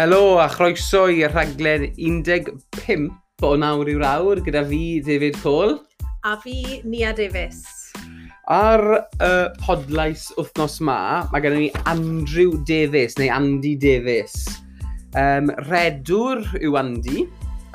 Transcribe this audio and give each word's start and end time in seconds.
Helo 0.00 0.40
a 0.40 0.46
chroeso 0.48 1.10
i 1.12 1.18
rhaglen 1.28 1.82
15 1.92 3.10
o 3.44 3.48
nawr 3.60 3.88
i'w 3.92 4.00
awr 4.08 4.38
gyda 4.46 4.62
fi 4.64 4.78
David 5.04 5.34
Cole. 5.42 5.74
A 6.24 6.38
fi 6.40 6.78
Nia 6.88 7.10
Davies. 7.12 7.58
Ar 8.48 8.80
y 8.80 9.00
uh, 9.26 9.50
podlais 9.60 10.22
wythnos 10.38 10.78
ma, 10.88 11.26
mae 11.28 11.44
gennym 11.44 11.66
ni 11.66 11.82
Andrew 11.92 12.56
Davies, 12.64 13.18
neu 13.20 13.28
Andy 13.34 13.74
Davies. 13.76 14.38
Um, 15.20 15.52
redwr 15.68 16.40
yw 16.56 16.80
Andy, 16.80 17.26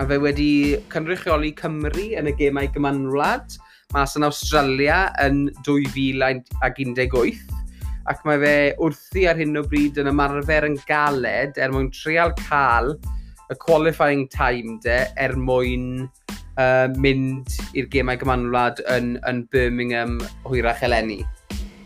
a 0.02 0.10
fe 0.10 0.18
wedi 0.26 0.50
cynrychioli 0.96 1.54
Cymru 1.62 2.08
yn 2.18 2.32
y 2.32 2.34
gemau 2.42 2.74
gymanwlad 2.74 3.54
mas 3.94 4.18
yn 4.18 4.26
Australia 4.26 5.12
yn 5.22 5.46
2018 5.62 7.55
ac 8.12 8.26
mae 8.28 8.40
fe 8.42 8.56
wrthi 8.78 9.26
ar 9.30 9.40
hyn 9.40 9.58
o 9.58 9.64
bryd 9.66 9.98
yn 10.02 10.12
ymarfer 10.12 10.68
yn 10.68 10.78
galed 10.90 11.58
er 11.62 11.74
mwyn 11.74 11.92
trial 11.96 12.34
cael 12.46 12.94
y 13.50 13.58
qualifying 13.62 14.28
time 14.34 14.80
de 14.84 15.00
er 15.22 15.36
mwyn 15.38 16.06
uh, 16.60 16.88
mynd 17.02 17.58
i'r 17.78 17.90
gemau 17.94 18.20
gymanwlad 18.22 18.82
yn, 18.94 19.16
yn 19.30 19.44
Birmingham 19.54 20.20
hwyrach 20.46 20.84
eleni. 20.86 21.24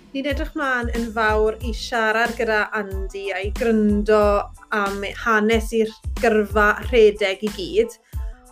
Ni'n 0.10 0.26
edrych 0.32 0.56
mlaen 0.58 0.88
yn 0.98 1.12
fawr 1.14 1.60
i 1.62 1.72
siarad 1.78 2.32
gyda 2.38 2.64
Andy 2.78 3.28
a'i 3.36 3.52
gryndo 3.60 4.22
am 4.74 5.04
hanes 5.24 5.70
i'r 5.78 5.92
gyrfa 6.18 6.72
rhedeg 6.88 7.44
i 7.46 7.52
gyd. 7.54 7.94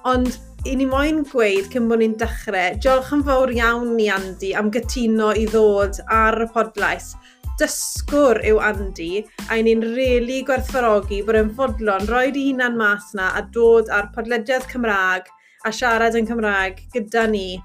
Ond 0.08 0.38
i 0.70 0.76
ni 0.78 0.86
moyn 0.90 1.24
gweud 1.32 1.72
cyn 1.74 1.88
bod 1.90 2.04
ni'n 2.04 2.14
dechrau, 2.22 2.78
diolch 2.84 3.10
yn 3.16 3.24
fawr 3.26 3.54
iawn 3.56 3.96
ni 3.98 4.06
Andy 4.14 4.54
am 4.58 4.70
gytuno 4.74 5.32
i 5.34 5.48
ddod 5.50 5.98
ar 6.14 6.38
y 6.46 6.48
podlais 6.54 7.16
dysgwr 7.62 8.42
yw 8.46 8.60
Andy 8.64 9.24
a 9.50 9.58
ni'n 9.58 9.82
rili 9.82 9.96
really 9.98 10.44
gwerthfarogi 10.46 11.24
bod 11.26 11.40
yn 11.40 11.50
fodlon 11.58 12.06
roed 12.12 12.38
ei 12.38 12.52
hunan 12.52 12.78
mas 12.80 13.10
na 13.18 13.32
a 13.40 13.42
dod 13.56 13.90
ar 13.94 14.12
podlediad 14.16 14.68
Cymraeg 14.72 15.32
a 15.66 15.74
siarad 15.74 16.18
yn 16.20 16.30
Cymraeg 16.30 16.84
gyda 16.94 17.26
ni 17.32 17.58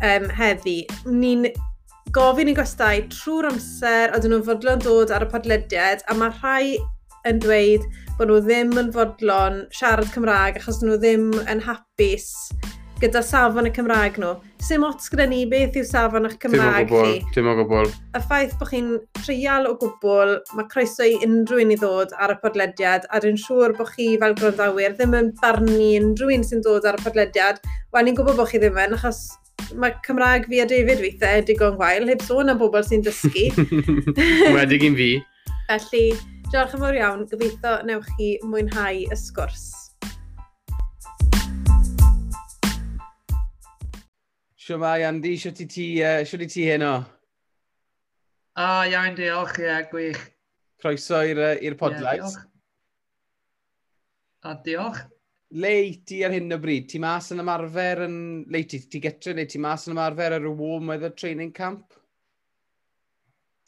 um, 0.00 0.28
heddi. 0.38 0.80
Ni'n 1.06 1.46
gofyn 2.14 2.50
i 2.52 2.56
gwestai 2.56 3.04
trwy'r 3.12 3.50
amser 3.50 4.14
oedden 4.14 4.34
nhw'n 4.34 4.46
fodlon 4.48 4.82
dod 4.84 5.12
ar 5.14 5.26
y 5.26 5.30
podlediad 5.32 6.04
a 6.08 6.16
mae 6.18 6.32
rhai 6.38 6.74
yn 7.28 7.40
dweud 7.42 7.84
bod 8.18 8.30
nhw 8.30 8.40
ddim 8.46 8.74
yn 8.80 8.90
fodlon 8.94 9.62
siarad 9.74 10.10
Cymraeg 10.14 10.60
achos 10.60 10.82
nhw 10.84 10.98
ddim 11.00 11.30
yn 11.50 11.62
hapus 11.68 12.30
gyda 13.02 13.22
safon 13.24 13.68
y 13.68 13.72
Cymraeg 13.74 14.20
nhw. 14.22 14.36
Sym 14.64 14.84
ots 14.86 15.10
gyda 15.12 15.26
ni, 15.28 15.42
beth 15.44 15.74
yw 15.76 15.84
safon 15.84 16.24
eich 16.24 16.38
Cymraeg 16.40 16.88
chi? 16.88 17.18
Dim 17.34 17.50
o 17.50 17.52
gwbl. 17.58 17.90
Y 18.16 18.20
ffaith 18.24 18.54
bod 18.56 18.70
chi'n 18.70 18.86
trial 19.18 19.68
o 19.68 19.74
gwbl, 19.76 20.38
mae 20.56 20.68
croeso 20.70 21.04
i 21.04 21.18
unrhyw 21.26 21.60
un 21.66 21.74
i 21.74 21.76
ddod 21.82 22.14
ar 22.16 22.32
y 22.32 22.38
podlediad, 22.40 23.04
a 23.12 23.20
dwi'n 23.20 23.36
siŵr 23.42 23.76
bod 23.76 23.92
chi 23.92 24.14
fel 24.22 24.32
gwrandawyr 24.40 24.96
ddim 24.96 25.18
yn 25.20 25.30
barnu 25.42 25.90
unrhyw 26.00 26.32
un 26.38 26.48
sy'n 26.48 26.64
dod 26.64 26.88
ar 26.88 26.96
y 26.96 27.04
podlediad. 27.04 27.60
Wel, 27.92 28.08
ni'n 28.08 28.16
gwybod 28.16 28.40
bod 28.40 28.48
chi 28.54 28.62
ddim 28.62 28.80
yn, 28.86 28.96
achos 28.96 29.20
mae 29.76 29.92
Cymraeg 30.08 30.48
fi 30.48 30.64
a 30.64 30.68
David 30.72 31.04
weithiau 31.04 31.44
digon 31.44 31.76
gwael, 31.76 32.08
heb 32.08 32.24
sôn 32.24 32.48
am 32.54 32.64
bobl 32.64 32.88
sy'n 32.88 33.04
dysgu. 33.04 33.50
Wedig 34.56 34.88
un 34.88 34.96
fi. 34.96 35.14
Felly, 35.68 36.06
diolch 36.48 36.72
yn 36.72 36.88
fawr 36.88 37.02
iawn. 37.02 37.28
Gobeithio 37.28 37.82
newch 37.84 38.08
chi 38.16 38.38
mwynhau 38.48 39.04
y 39.04 39.24
sgwrs. 39.26 39.83
Sio 44.64 44.78
mai, 44.78 45.02
Andy, 45.04 45.36
sio 45.36 45.52
ti 45.52 45.66
ti, 45.66 46.00
uh, 46.00 46.24
sio 46.24 46.38
ti 46.38 46.46
ti 46.46 46.62
heno? 46.64 46.92
A 48.56 48.62
ah, 48.80 48.86
iawn, 48.88 49.12
diolch, 49.12 49.58
ie, 49.58 49.66
yeah, 49.66 49.82
gwych. 49.90 50.22
Croeso 50.80 51.18
i'r 51.20 51.40
uh, 51.44 51.74
podlais. 51.76 52.32
Yeah. 52.32 52.46
A 54.48 54.54
diolch. 54.64 55.02
Le 55.60 55.72
ti 56.08 56.22
ar 56.24 56.32
hyn 56.32 56.56
o 56.56 56.58
bryd? 56.62 56.86
Ti 56.88 57.02
mas 57.04 57.28
yn 57.34 57.44
ymarfer 57.44 58.06
yn... 58.06 58.16
Le 58.48 58.62
ti, 58.64 58.80
ti 58.88 59.02
getre, 59.04 59.34
neu 59.36 59.44
ti 59.52 59.60
mas 59.60 59.84
yn 59.84 59.98
ymarfer 59.98 60.38
ar 60.38 60.48
y 60.48 60.54
warm 60.62 60.88
weather 60.94 61.12
training 61.12 61.52
camp? 61.52 61.92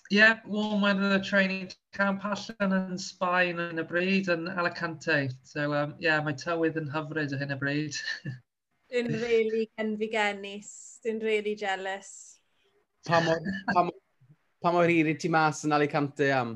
Ie, 0.08 0.16
yeah, 0.22 0.40
warm 0.48 0.80
weather 0.86 1.20
training 1.20 1.68
camp 1.92 2.24
allan 2.24 2.72
yn 2.80 2.96
Sbaen 2.96 3.60
yn 3.66 3.84
y 3.84 3.86
bryd, 3.92 4.32
yn 4.32 4.48
Alicante. 4.48 5.26
So, 5.44 5.68
um, 5.74 5.92
yeah, 6.00 6.24
mae 6.24 6.40
tywydd 6.40 6.80
yn 6.80 6.88
hyfryd 6.96 7.36
o 7.36 7.44
hyn 7.44 7.52
o 7.52 7.60
bryd. 7.60 8.00
Dwi'n 8.96 9.12
really 9.20 9.66
genfigenus. 9.76 11.00
Dwi'n 11.04 11.18
really 11.20 11.52
jealous. 11.54 12.40
Pa 13.04 13.18
mor, 13.20 13.42
pa 13.68 13.82
mor, 13.84 13.96
pa 14.64 14.70
mor 14.72 14.88
hir 14.88 15.10
i 15.10 15.12
ti 15.20 15.28
mas 15.28 15.58
yn 15.68 15.74
Alicante 15.76 16.30
am? 16.32 16.54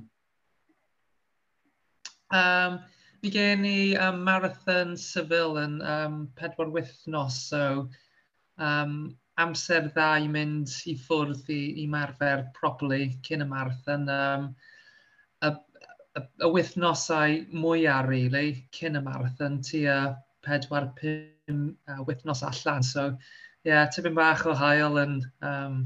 Um, 2.33 2.79
fi 3.21 3.33
gen 3.35 3.67
i 3.69 3.93
um, 4.01 4.23
marathon 4.25 4.95
Seville 4.97 5.61
yn 5.67 5.75
um, 5.85 6.15
pedwar 6.41 6.71
wythnos, 6.73 7.43
so 7.51 7.91
um, 8.57 8.95
amser 9.37 9.91
dda 9.91 10.09
i 10.25 10.31
mynd 10.33 10.73
i 10.89 10.95
ffwrdd 10.97 11.51
i, 11.53 11.61
i 11.85 11.85
marfer 11.93 12.47
properly 12.57 13.11
cyn 13.27 13.45
y 13.45 13.51
marathon. 13.51 14.09
Um, 14.15 14.47
y, 15.45 15.53
y, 16.17 16.25
y 16.25 16.51
wythnosau 16.57 17.37
mwyaf, 17.53 18.09
really, 18.09 18.65
cyn 18.79 18.97
y 18.97 19.05
marathon, 19.05 19.61
tua 19.61 19.99
pedwar 20.41 20.89
pum 20.97 21.37
uh, 21.89 22.03
wythnos 22.09 22.45
allan. 22.47 22.85
So, 22.87 23.07
ie, 23.65 23.73
yeah, 23.73 23.89
tipyn 23.93 24.19
bach 24.19 24.47
o 24.47 24.57
hael 24.57 25.01
yn... 25.05 25.17
Um, 25.43 25.81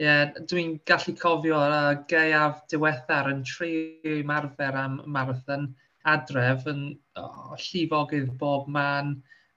yeah, 0.00 0.34
dwi'n 0.50 0.76
gallu 0.88 1.14
cofio 1.16 1.56
ar 1.56 1.74
y 1.76 1.98
geiaf 2.10 2.62
diwethaf 2.70 3.30
yn 3.30 3.42
tri 3.48 4.22
marfer 4.28 4.76
am 4.76 4.98
marathon 5.08 5.70
adref 6.06 6.66
yn 6.70 6.82
oh, 7.18 7.54
llifogydd 7.58 8.34
bob 8.40 8.68
man, 8.72 9.16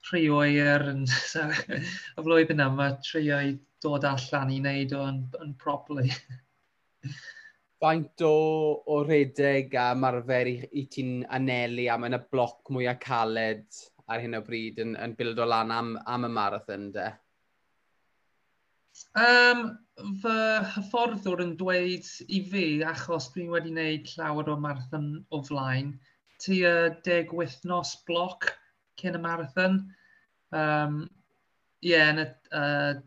rhy 0.10 0.26
oer, 0.34 0.86
yn, 0.94 1.04
so, 1.32 1.46
y 1.68 2.24
flwyddyn 2.24 2.64
yma 2.66 2.94
trio 3.06 3.42
i 3.50 3.58
dod 3.84 4.08
allan 4.08 4.54
i 4.56 4.62
wneud 4.64 4.96
o'n, 4.98 5.26
on 5.42 5.54
properly. 5.60 6.12
faint 7.80 8.24
o, 8.28 8.34
o 8.92 9.04
redeg 9.08 9.76
a 9.80 9.94
marfer 9.96 10.50
i, 10.52 10.58
i 10.82 10.84
ti'n 10.92 11.22
anelu 11.36 11.86
am 11.94 12.10
yn 12.10 12.18
y 12.18 12.20
bloc 12.32 12.74
mwyaf 12.76 12.98
a 12.98 13.04
caled 13.06 13.78
ar 14.10 14.22
hyn 14.24 14.38
o 14.38 14.42
bryd 14.46 14.80
yn, 14.84 14.96
yn 14.98 15.16
bildo 15.18 15.46
lan 15.48 15.74
am, 15.74 15.96
am 16.10 16.26
y 16.28 16.32
marathon 16.36 16.90
de? 16.96 17.08
Um, 19.20 19.62
fy 20.22 20.38
hyfforddwr 20.74 21.44
yn 21.46 21.54
dweud 21.60 22.08
i 22.28 22.42
fi, 22.52 22.64
achos 22.90 23.30
dwi 23.34 23.46
wedi 23.52 23.72
gwneud 23.72 24.10
llawer 24.16 24.52
o 24.54 24.58
marathon 24.60 25.12
o 25.36 25.42
flaen, 25.46 25.94
ti 26.44 26.62
y 26.68 26.74
deg 27.06 27.32
wythnos 27.36 27.94
bloc 28.10 28.50
cyn 29.00 29.18
y 29.20 29.24
marathon. 29.24 29.82
Um, 30.52 31.02
Ie, 31.80 31.94
yeah, 31.94 32.10
yn 32.12 32.20
y 32.20 32.28
uh, 32.60 32.98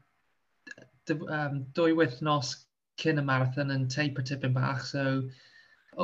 um, 1.12 1.58
dwy 1.76 1.92
wythnos 1.98 2.54
cyn 3.02 3.20
y 3.20 3.24
marathon 3.26 3.74
yn 3.74 3.88
teip 3.92 4.14
taper 4.14 4.28
tipyn 4.30 4.54
bach, 4.56 4.86
so 4.88 5.04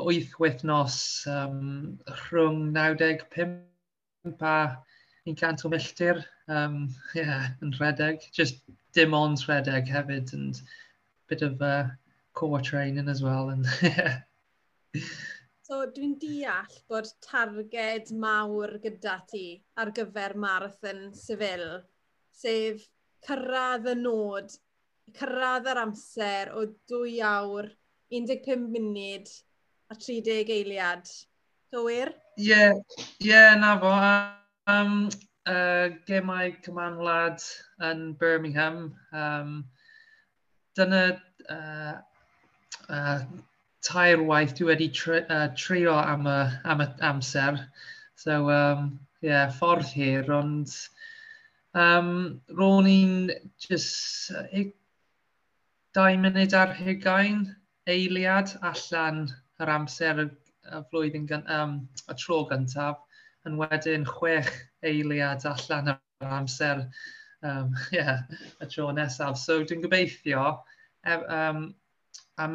wyth 0.05 0.35
wythnos 0.43 0.99
um, 1.33 1.97
rhwng 2.27 2.67
95 2.75 4.45
a 4.45 4.59
cant 5.37 5.65
o 5.65 5.71
milltir, 5.73 6.25
um, 6.49 6.89
yeah, 7.15 7.51
yn 7.63 7.73
rhedeg. 7.77 8.25
Just 8.33 8.63
dim 8.97 9.15
ond 9.15 9.43
rhedeg 9.47 9.89
hefyd 9.93 10.33
and 10.35 10.61
bit 11.29 11.43
of 11.43 11.61
uh, 11.63 11.87
core 12.35 12.61
training 12.61 13.09
as 13.09 13.23
well. 13.23 13.51
And, 13.51 13.67
yeah. 13.83 14.21
So 15.69 15.83
dwi'n 15.93 16.15
deall 16.17 16.79
bod 16.89 17.11
targed 17.21 18.13
mawr 18.17 18.79
gyda 18.85 19.19
ti 19.29 19.43
ar 19.77 19.91
gyfer 19.97 20.33
marathon 20.45 21.11
sifil, 21.13 21.67
sef 22.33 22.87
cyrraedd 23.27 23.91
y 23.93 23.97
nod, 23.99 24.55
cyrraedd 25.19 25.69
yr 25.75 25.83
amser 25.83 26.55
o 26.57 26.65
2 26.95 27.21
awr, 27.35 27.69
15 28.17 28.65
munud 28.73 29.29
a 29.93 29.99
30 30.01 30.57
eiliad. 30.57 31.13
Gywir? 31.69 32.15
Ie, 32.41 32.49
yeah, 32.49 33.01
yeah, 33.21 33.55
na 33.61 33.77
fo. 33.83 33.93
Um, 34.69 35.09
uh, 35.49 35.89
gemau 36.05 36.51
cymanwlad 36.61 37.41
yn 37.81 38.13
Birmingham. 38.21 38.93
Um, 39.17 39.65
dyna 40.77 41.23
uh, 41.49 41.95
uh, 42.93 43.23
tair 43.81 44.21
waith 44.29 44.53
dwi 44.59 44.69
wedi 44.69 44.91
tri, 44.93 45.23
uh, 45.25 45.49
trio 45.57 45.95
am 45.97 46.29
y, 46.29 46.37
am 46.69 46.85
y 46.85 46.89
amser. 47.01 47.63
So, 48.15 48.51
um, 48.51 49.01
yeah, 49.23 49.49
ffordd 49.57 49.89
hir, 49.97 50.29
ond 50.37 50.77
um, 51.73 52.13
ro'n 52.61 52.93
i'n 52.93 53.17
just 53.65 54.37
uh, 54.37 54.69
dau 55.97 56.21
munud 56.21 56.61
ar 56.61 56.77
hugain 56.77 57.47
eiliad 57.89 58.53
allan 58.61 59.25
yr 59.65 59.77
amser 59.81 60.27
y, 60.27 60.31
y 60.77 60.87
flwyddyn, 60.93 61.29
um, 61.49 61.79
y 62.05 62.21
tro 62.21 62.45
gyntaf 62.53 63.01
yn 63.47 63.59
wedyn 63.61 64.07
chwech 64.09 64.51
eiliad 64.87 65.47
allan 65.49 65.93
ar 65.95 66.35
amser 66.41 66.87
um, 67.43 67.75
yeah, 67.93 68.23
y 68.61 68.67
tro 68.67 68.91
nesaf. 68.93 69.39
So 69.39 69.61
dwi'n 69.63 69.85
gobeithio 69.85 70.45
e, 71.07 71.15
um, 71.15 71.69
y 72.39 72.49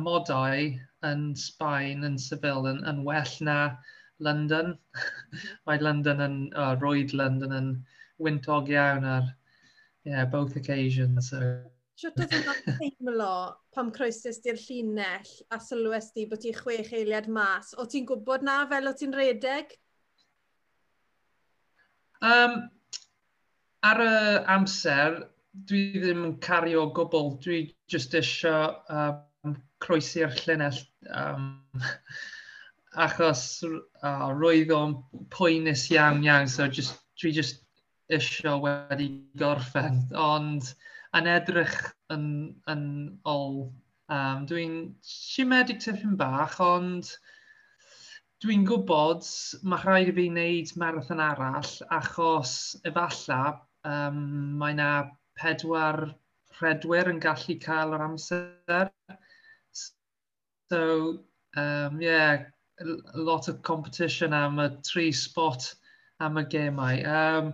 modau 0.00 0.66
yn 1.06 1.22
Sbaen, 1.36 2.04
yn 2.08 2.18
Seville, 2.18 2.72
yn, 2.72 2.82
yn 2.88 3.04
well 3.04 3.36
na 3.40 3.76
London. 4.18 4.76
Mae 5.66 5.80
London 5.80 6.24
yn, 6.24 6.36
uh, 6.56 6.74
roed 6.80 7.14
London 7.14 7.56
yn 7.56 7.72
wyntog 8.22 8.70
iawn 8.72 9.04
ar 9.04 9.32
yeah, 10.04 10.24
both 10.24 10.56
occasions. 10.56 11.30
So. 11.30 11.40
Siwt 11.96 12.20
oedd 12.20 12.34
yna'n 12.36 12.76
teimlo 12.76 13.32
pam 13.72 13.88
croesus 13.92 14.42
di'r 14.44 14.58
llinell 14.60 15.30
a 15.52 15.58
sylwes 15.64 16.10
di 16.12 16.26
bod 16.28 16.42
ti 16.44 16.52
chwech 16.56 16.92
eiliad 16.92 17.28
mas. 17.32 17.72
O 17.80 17.86
ti'n 17.88 18.04
gwybod 18.08 18.44
na 18.44 18.62
fel 18.68 18.90
o 18.90 18.92
ti'n 18.96 19.16
redeg? 19.16 19.72
Um, 22.22 22.70
ar 23.86 24.02
y 24.02 24.14
amser, 24.56 25.20
dwi 25.68 25.82
ddim 26.00 26.24
yn 26.28 26.38
cario 26.44 26.86
o 26.86 26.92
gwbl. 26.96 27.34
Dwi 27.44 27.60
jyst 27.92 28.16
eisiau 28.18 28.72
um, 28.92 29.56
croesi'r 29.84 30.34
llinell. 30.44 30.80
Um, 31.12 31.46
achos 33.06 33.44
uh, 33.66 34.28
roedd 34.32 34.72
o'n 34.72 34.96
poenus 35.32 35.84
iawn 35.92 36.22
iawn, 36.24 36.48
so 36.48 36.66
just, 36.66 36.96
dwi 37.20 37.34
just 37.36 37.62
eisiau 38.12 38.62
wedi 38.64 39.10
gorffen. 39.40 40.06
Ond 40.16 40.72
yn 41.16 41.28
edrych 41.30 41.76
yn, 42.12 42.26
yn 42.72 42.86
ôl, 43.28 43.66
um, 44.12 44.44
dwi'n 44.48 44.76
siomedig 45.04 45.82
tipyn 45.84 46.16
bach, 46.20 46.58
ond 46.64 47.12
Dwi'n 48.44 48.66
gwybod 48.68 49.26
mae 49.72 49.80
rhaid 49.80 50.08
i 50.10 50.14
fi 50.16 50.24
wneud 50.28 50.72
marathon 50.80 51.20
arall 51.26 51.70
achos 51.98 52.50
efalla 52.90 53.38
um, 53.90 54.18
mae 54.60 54.74
yna 54.74 54.88
pedwar 55.40 56.02
rhedwyr 56.58 57.08
yn 57.14 57.22
gallu 57.24 57.56
cael 57.62 57.96
yr 57.96 58.04
amser. 58.06 58.90
So, 60.68 60.82
um, 61.56 61.98
yeah, 62.04 62.44
lot 63.14 63.48
of 63.48 63.62
competition 63.62 64.36
am 64.36 64.60
y 64.60 64.68
tri 64.90 65.08
spot 65.24 65.72
am 66.20 66.36
y 66.36 66.46
gemau. 66.52 67.02
Um, 67.16 67.52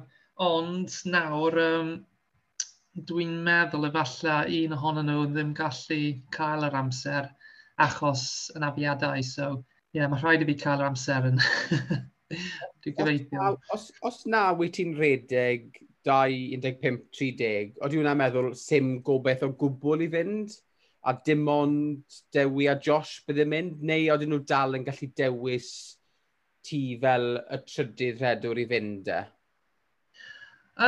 ond 0.51 0.99
nawr, 1.15 1.61
um, 1.69 1.93
dwi'n 3.13 3.39
meddwl 3.47 3.93
efallai 3.93 4.65
un 4.65 4.81
ohonyn 4.81 5.13
nhw 5.15 5.29
ddim 5.31 5.55
gallu 5.63 6.05
cael 6.35 6.67
yr 6.73 6.81
amser 6.83 7.31
achos 7.87 8.25
yn 8.59 8.67
afiadau. 8.67 9.23
So, 9.23 9.55
ie, 9.93 10.03
mae 10.09 10.21
rhaid 10.21 10.45
i 10.45 10.49
fi 10.49 10.59
cael 10.65 10.83
yr 10.83 10.91
amser 10.91 11.31
yn... 11.33 11.41
Dwi'n 12.83 12.95
gyfeithio. 12.97 13.49
Os, 13.75 13.91
os 13.91 13.91
os 14.09 14.21
na 14.33 14.47
wyt 14.57 14.79
ti'n 14.79 14.95
redeg 14.97 15.67
2, 16.09 16.59
15, 16.65 17.03
30, 17.15 17.75
oeddi 17.83 17.99
hwnna'n 18.01 18.19
meddwl 18.19 18.49
sim 18.59 18.95
gobeith 19.07 19.45
o 19.47 19.51
gwbl 19.61 20.07
i 20.07 20.09
fynd? 20.15 20.57
A 21.07 21.13
dim 21.27 21.45
ond 21.51 22.17
Dewi 22.35 22.71
a 22.71 22.77
Josh 22.79 23.21
byddai'n 23.27 23.53
mynd? 23.53 23.85
Neu 23.91 24.09
oedden 24.15 24.33
nhw 24.33 24.41
dal 24.49 24.79
yn 24.79 24.87
gallu 24.89 25.11
dewis 25.19 25.69
ti 26.65 26.81
fel 27.03 27.37
y 27.43 27.61
trydydd 27.69 28.23
redwr 28.23 28.63
i 28.63 28.67
fynd 28.73 29.13
e? 29.13 29.21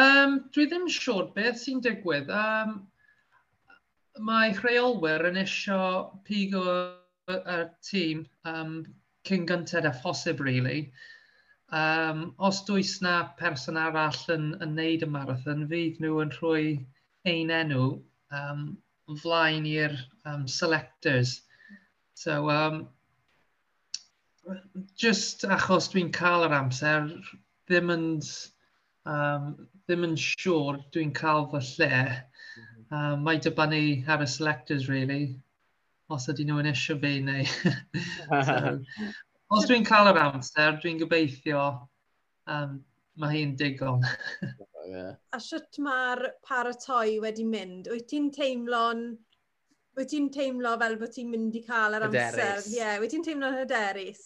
Um, 0.01 0.41
dwi 0.55 0.65
ddim 0.71 0.89
siŵr 0.91 1.31
beth 1.37 1.61
sy'n 1.61 1.85
digwydd. 1.85 2.31
Um, 2.33 2.77
mae 4.25 4.55
rheolwyr 4.57 5.29
yn 5.29 5.43
eisiau 5.43 6.07
pigo 6.27 6.65
y 7.29 7.59
tîm 7.89 8.25
um, 8.45 8.73
cyn 9.25 9.47
gyntedd 9.49 9.87
a 9.89 9.93
phosib, 9.93 10.41
really. 10.41 10.93
Um, 11.73 12.35
os 12.39 12.63
dwys 12.69 13.01
na 13.03 13.15
person 13.39 13.79
arall 13.81 14.19
yn, 14.35 14.51
yn 14.63 14.75
neud 14.79 15.05
y 15.07 15.09
marathon, 15.11 15.65
fydd 15.71 16.01
nhw 16.03 16.21
yn 16.25 16.35
rhoi 16.37 16.65
ein 17.31 17.53
enw 17.55 17.87
um, 18.39 18.67
flaen 19.23 19.67
i'r 19.71 19.97
um, 20.29 20.45
selectors. 20.47 21.41
So, 22.15 22.51
um, 22.51 22.85
just 25.01 25.47
achos 25.49 25.89
dwi'n 25.93 26.13
cael 26.13 26.45
yr 26.47 26.57
amser, 26.61 27.09
ddim 27.65 27.95
yn, 27.97 28.07
um, 29.09 29.49
ddim 29.89 30.07
yn 30.11 30.19
siŵr 30.21 30.45
sure 30.45 30.85
dwi'n 30.93 31.17
cael 31.17 31.49
fy 31.55 31.65
lle. 31.71 32.05
Um, 32.93 33.25
mae 33.25 33.41
dibynnu 33.43 34.05
ar 34.13 34.23
y 34.23 34.29
selectors, 34.29 34.91
really 34.93 35.33
os 36.13 36.29
ydy 36.33 36.47
nhw'n 36.49 36.71
eisiau 36.71 37.01
fi 37.01 37.19
neu... 37.25 37.45
so, 38.49 38.59
os 39.55 39.69
dwi'n 39.71 39.87
cael 39.89 40.11
yr 40.13 40.21
amser, 40.21 40.79
dwi'n 40.83 41.01
gobeithio 41.01 41.65
um, 42.51 42.79
mae 43.21 43.39
hi'n 43.39 43.55
digon. 43.61 44.05
Oh, 44.05 45.13
A 45.33 45.39
sut 45.41 45.79
mae'r 45.81 46.27
paratoi 46.45 47.21
wedi 47.23 47.47
mynd? 47.49 47.89
Wyt 47.93 48.11
ti'n 48.11 48.29
teimlo'n 48.35 49.07
Wyt 49.95 50.11
ti'n 50.11 50.25
teimlo 50.35 50.73
fel 50.81 50.97
bod 50.99 51.13
ti'n 51.15 51.29
mynd 51.31 51.55
i 51.55 51.61
cael 51.63 51.95
yr 51.95 52.09
amser? 52.09 52.35
Hyderus. 52.35 52.65
Ie, 52.73 52.79
yeah, 52.81 52.97
wyt 52.99 53.13
ti'n 53.15 53.23
teimlo'n 53.23 53.61
hyderus? 53.61 54.23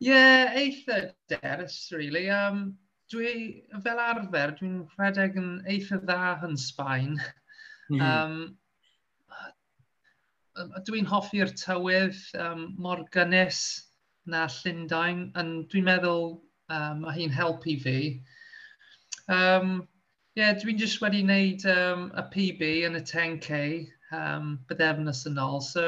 Ie, 0.00 0.08
yeah, 0.08 0.56
eitha 0.56 0.96
hyderus, 1.02 1.76
really. 1.92 2.22
Um, 2.32 2.62
dwi, 3.12 3.34
fel 3.84 4.00
arfer, 4.00 4.54
dwi'n 4.56 4.78
rhedeg 4.96 5.36
yn 5.42 5.50
eitha 5.74 6.00
dda 6.00 6.32
yn 6.48 6.56
Sbaen. 6.56 7.18
Mm. 7.92 8.00
Um, 8.00 8.38
dwi'n 10.86 11.08
hoffi'r 11.08 11.52
tywydd 11.56 12.18
um, 12.40 12.64
mor 12.82 13.04
gynnes 13.14 13.60
na 14.28 14.46
Llundain, 14.52 15.30
yn 15.40 15.52
dwi'n 15.72 15.86
meddwl 15.88 16.26
um, 16.72 17.00
mae 17.04 17.16
hi'n 17.16 17.32
helpu 17.34 17.78
fi. 17.82 17.96
Um, 19.32 19.88
yeah, 20.36 20.52
dwi'n 20.58 20.78
just 20.80 21.00
wedi 21.02 21.22
wneud 21.24 21.64
um, 21.72 22.10
y 22.18 22.26
PB 22.34 22.70
yn 22.88 22.98
y 23.00 23.02
10k 23.08 23.62
um, 24.18 24.58
byddefnus 24.68 25.24
yn 25.30 25.40
ôl, 25.42 25.62
so 25.64 25.86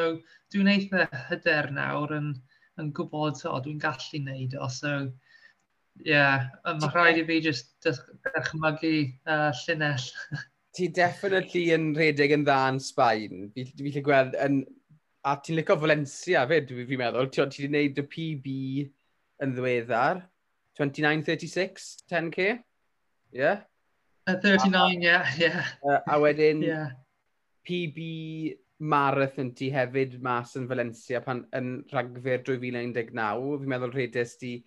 dwi'n 0.54 0.72
eitha 0.72 1.06
hyder 1.28 1.70
nawr 1.74 2.16
yn, 2.16 2.32
yn 2.80 2.90
gwybod 2.96 3.44
o, 3.50 3.58
dwi'n 3.64 3.82
gallu 3.82 4.22
wneud 4.22 4.56
o, 4.58 4.70
so 4.72 4.96
yeah, 6.08 6.48
mae 6.64 6.90
rhaid 6.90 7.20
i 7.20 7.26
fi 7.28 7.38
just 7.44 7.70
dychmygu 7.84 8.96
uh, 9.28 9.52
llunell. 9.62 10.10
ti 10.74 10.88
definitely 10.90 11.68
yn 11.74 11.92
rhedeg 11.96 12.34
yn 12.34 12.46
dda 12.46 12.58
yn 12.72 12.80
Sbaen. 12.82 13.46
Fi 13.54 13.92
lle 13.92 14.04
gweld 14.04 14.38
yn... 14.42 14.64
A 15.24 15.38
ti'n 15.40 15.56
licio 15.56 15.78
Valencia 15.80 16.42
fyd, 16.50 16.68
fi'n 16.68 16.88
fi 16.90 16.96
meddwl. 17.00 17.30
Ti 17.32 17.40
wedi 17.40 17.68
gwneud 17.68 18.00
y 18.02 18.04
PB 18.12 18.56
yn 19.44 19.54
ddiweddar. 19.56 20.20
29.36, 20.76 21.86
10k? 22.10 22.50
Ie? 22.50 23.38
Yeah. 23.38 23.62
Uh, 24.28 24.36
39, 24.42 24.98
ie, 24.98 25.06
yeah, 25.06 25.32
yeah. 25.38 25.70
Uh, 25.84 26.00
a 26.12 26.18
wedyn 26.20 26.60
yeah. 26.64 26.92
PB 27.64 27.98
marathon 28.84 29.54
ti 29.56 29.70
hefyd 29.72 30.18
mas 30.24 30.54
yn 30.58 30.68
Valencia 30.68 31.22
pan, 31.24 31.44
yn 31.56 31.78
rhagfyr 31.92 32.42
2019. 32.44 33.14
Fi'n 33.62 33.72
meddwl 33.72 33.94
rhedes 33.94 34.36
ti 34.40 34.58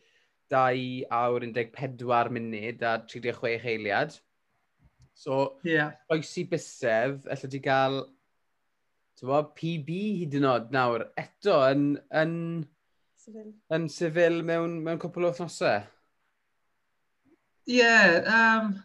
2 0.53 1.05
awr 1.11 1.45
14 1.51 2.31
munud 2.33 2.85
a 2.87 2.97
36 3.03 3.67
eiliad. 3.73 4.17
So, 5.17 5.57
yeah. 5.65 5.95
oesi 6.13 6.43
bysedd, 6.45 7.23
allai 7.25 7.49
di 7.49 7.59
gael 7.65 8.03
bo, 9.25 9.39
PB 9.57 9.95
hyd 10.19 10.35
yn 10.37 10.45
oed 10.45 10.67
nawr 10.75 11.07
eto 11.17 11.55
yn, 11.65 11.87
yn, 12.21 12.33
Sifil. 13.17 13.47
yn 13.73 13.87
sifil 13.89 14.43
mewn, 14.45 14.75
mewn 14.85 15.01
cwpl 15.01 15.31
o 15.31 15.31
thnosau. 15.39 15.79
Yeah, 17.65 18.21
um, 18.29 18.83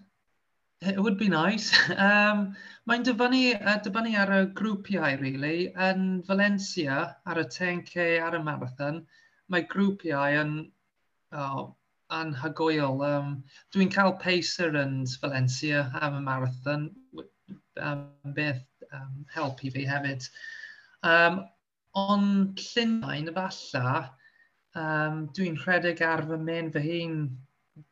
it 0.80 0.96
would 0.98 1.18
be 1.20 1.28
nice. 1.28 1.68
um, 2.08 2.54
Mae'n 2.88 3.04
dyfynnu, 3.06 3.42
uh, 3.60 3.76
dyfynnu 3.84 4.16
ar 4.18 4.32
y 4.38 4.40
grwpiau, 4.56 5.20
really. 5.20 5.68
Yn 5.90 6.22
Valencia, 6.26 6.96
ar 7.28 7.42
y 7.44 7.46
10K, 7.58 8.08
ar 8.24 8.40
y 8.40 8.42
marathon, 8.42 9.04
mae 9.52 9.68
grwpiau 9.68 10.40
yn 10.40 10.56
oh, 11.36 11.68
anhygoel. 12.18 13.02
Um, 13.06 13.36
Dwi'n 13.74 13.92
cael 13.92 14.16
pacer 14.22 14.76
yn 14.80 15.02
Valencia 15.22 15.86
am 16.00 16.18
y 16.18 16.22
marathon, 16.26 16.88
um, 17.80 18.06
beth 18.36 18.64
um, 18.92 19.24
helpu 19.34 19.72
fi 19.74 19.86
hefyd. 19.88 20.28
Um, 21.02 21.42
ond 21.98 22.60
Llundain, 22.72 23.30
efallai, 23.32 24.10
um, 24.82 25.24
dwi'n 25.36 25.58
rhedeg 25.64 26.02
ar 26.06 26.24
fy 26.28 26.38
mynd 26.40 26.76
fy 26.76 26.84
hun 26.88 27.16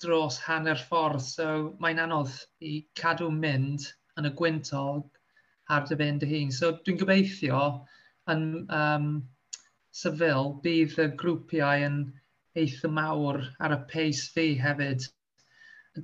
dros 0.03 0.39
hanner 0.45 0.77
ffordd, 0.77 1.25
so 1.25 1.49
mae'n 1.81 2.03
anodd 2.05 2.37
i 2.61 2.75
cadw 3.01 3.31
mynd 3.33 3.89
yn 4.21 4.29
y 4.29 4.33
gwyntog 4.37 5.09
ar 5.73 5.87
dy 5.89 5.99
fynd 6.01 6.25
dy 6.25 6.31
hun. 6.31 6.53
So 6.53 6.73
dwi'n 6.85 7.01
gobeithio 7.01 7.61
yn 8.33 8.47
um, 8.77 9.13
sefyl 9.97 10.55
bydd 10.65 10.99
y 11.03 11.09
grwpiau 11.21 11.87
yn 11.87 12.01
eitha 12.59 12.91
mawr 12.91 13.41
ar 13.61 13.77
y 13.77 13.81
pace 13.91 14.31
fi 14.35 14.47
hefyd. 14.59 15.07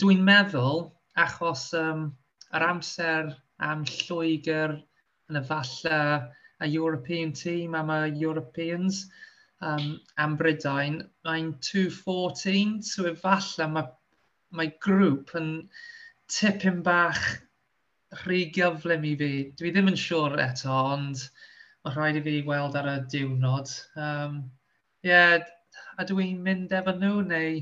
Dwi'n 0.00 0.22
meddwl, 0.26 0.86
achos 1.26 1.68
um, 1.78 2.08
yr 2.54 2.66
amser 2.70 3.32
am 3.62 3.84
Lloegr 3.88 4.76
yn 5.30 5.40
efallai 5.40 6.00
a 6.60 6.66
European 6.66 7.32
team 7.32 7.74
am 7.74 7.90
y 7.90 8.12
Europeans 8.22 9.06
um, 9.60 9.98
am 10.18 10.36
Brydain, 10.36 11.00
mae'n 11.26 11.52
2.14, 11.60 12.82
so 12.84 13.08
efallai 13.10 13.68
mae, 13.72 13.90
mae 14.56 14.72
grŵp 14.84 15.34
yn 15.40 15.50
tipyn 16.32 16.82
bach 16.86 17.22
rhy 18.22 18.46
gyflym 18.54 19.04
i 19.04 19.14
fi. 19.20 19.32
Dwi 19.58 19.72
ddim 19.74 19.90
yn 19.92 20.00
siŵr 20.00 20.38
eto, 20.46 20.72
ond 20.94 21.26
mae 21.84 21.94
rhaid 21.96 22.20
i 22.20 22.24
fi 22.24 22.36
weld 22.46 22.78
ar 22.78 22.90
y 22.92 22.96
diwrnod. 23.12 23.72
Um, 24.00 24.40
yeah, 25.06 25.42
ydw 26.02 26.20
i'n 26.24 26.42
mynd 26.44 26.74
efo 26.76 26.94
nhw 26.96 27.20
neu 27.26 27.60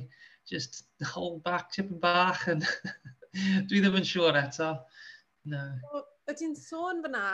just 0.50 0.85
hold 1.14 1.43
back 1.45 1.71
chip 1.73 1.91
yn 1.91 2.00
bach 2.03 2.47
yn... 2.53 2.64
dwi 3.69 3.81
ddim 3.83 3.99
yn 3.99 4.07
siŵr 4.07 4.38
eto. 4.38 4.71
No. 5.50 5.62
So, 5.83 6.35
ti'n 6.38 6.55
sôn 6.59 7.03
fyna 7.05 7.25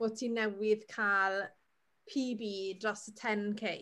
bod 0.00 0.16
ti'n 0.18 0.38
newydd 0.38 0.86
cael 0.90 1.42
PB 2.10 2.52
dros 2.82 3.06
y 3.10 3.14
10k, 3.20 3.74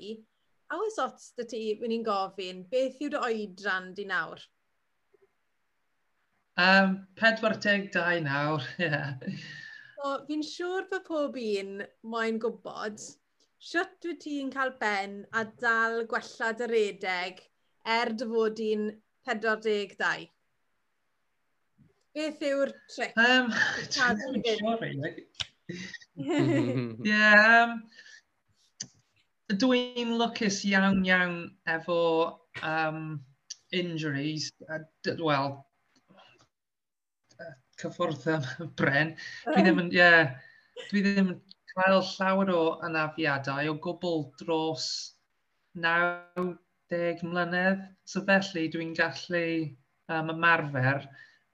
a 0.69 0.79
oes 0.83 0.99
ots 1.01 1.31
dy 1.39 1.47
ti 1.49 1.61
wyn 1.81 1.95
i'n 1.97 2.07
gofyn, 2.07 2.65
beth 2.73 2.99
yw'r 3.05 3.21
oedran 3.23 3.93
di 3.97 4.05
nawr? 4.09 4.43
Um, 6.59 6.99
42 7.21 8.19
nawr, 8.27 8.67
ie. 8.83 8.91
Yeah. 8.91 9.15
So, 9.99 10.19
fi'n 10.27 10.45
siŵr 10.47 10.91
bod 10.91 11.07
pob 11.07 11.39
un 11.43 11.81
moyn 12.07 12.37
gwybod 12.43 13.01
Siwt 13.59 14.05
wyt 14.07 14.21
ti'n 14.23 14.51
cael 14.55 14.71
ben 14.79 15.15
a 15.35 15.41
dal 15.63 16.05
gwella 16.11 16.53
dy 16.59 16.67
redeg 16.71 17.41
er 17.95 18.13
dy 18.15 18.27
fod 18.31 18.61
i'n 18.63 18.85
42? 19.27 20.29
Beth 22.15 22.45
yw'r 22.47 22.71
tric? 22.95 23.19
Um, 23.19 23.51
Dwi'n 23.97 24.47
siwr, 24.47 25.19
um, 27.27 27.75
dwi'n 29.65 30.15
lwcus 30.23 30.61
iawn 30.71 31.03
iawn 31.11 31.37
efo 31.75 31.99
um, 32.63 33.03
injuries. 33.75 34.53
Uh, 34.71 34.87
Wel, 35.19 35.51
cyffwrdd 37.83 38.31
am 38.39 38.49
bren. 38.79 39.15
Dwi 39.51 39.67
ddim 39.67 39.83
yn, 39.83 39.93
yeah, 39.99 40.39
dwi 40.89 41.03
ddim 41.03 41.35
yn 41.35 41.39
cael 41.79 42.01
llawer 42.03 42.51
o 42.51 42.63
anafiadau 42.87 43.69
o 43.71 43.75
gwbl 43.85 44.25
dros 44.41 44.87
90 45.85 47.23
mlynedd. 47.23 47.85
So 48.05 48.23
felly 48.27 48.67
dwi'n 48.73 48.97
gallu 48.99 49.45
um, 50.11 50.33
ymarfer 50.35 51.07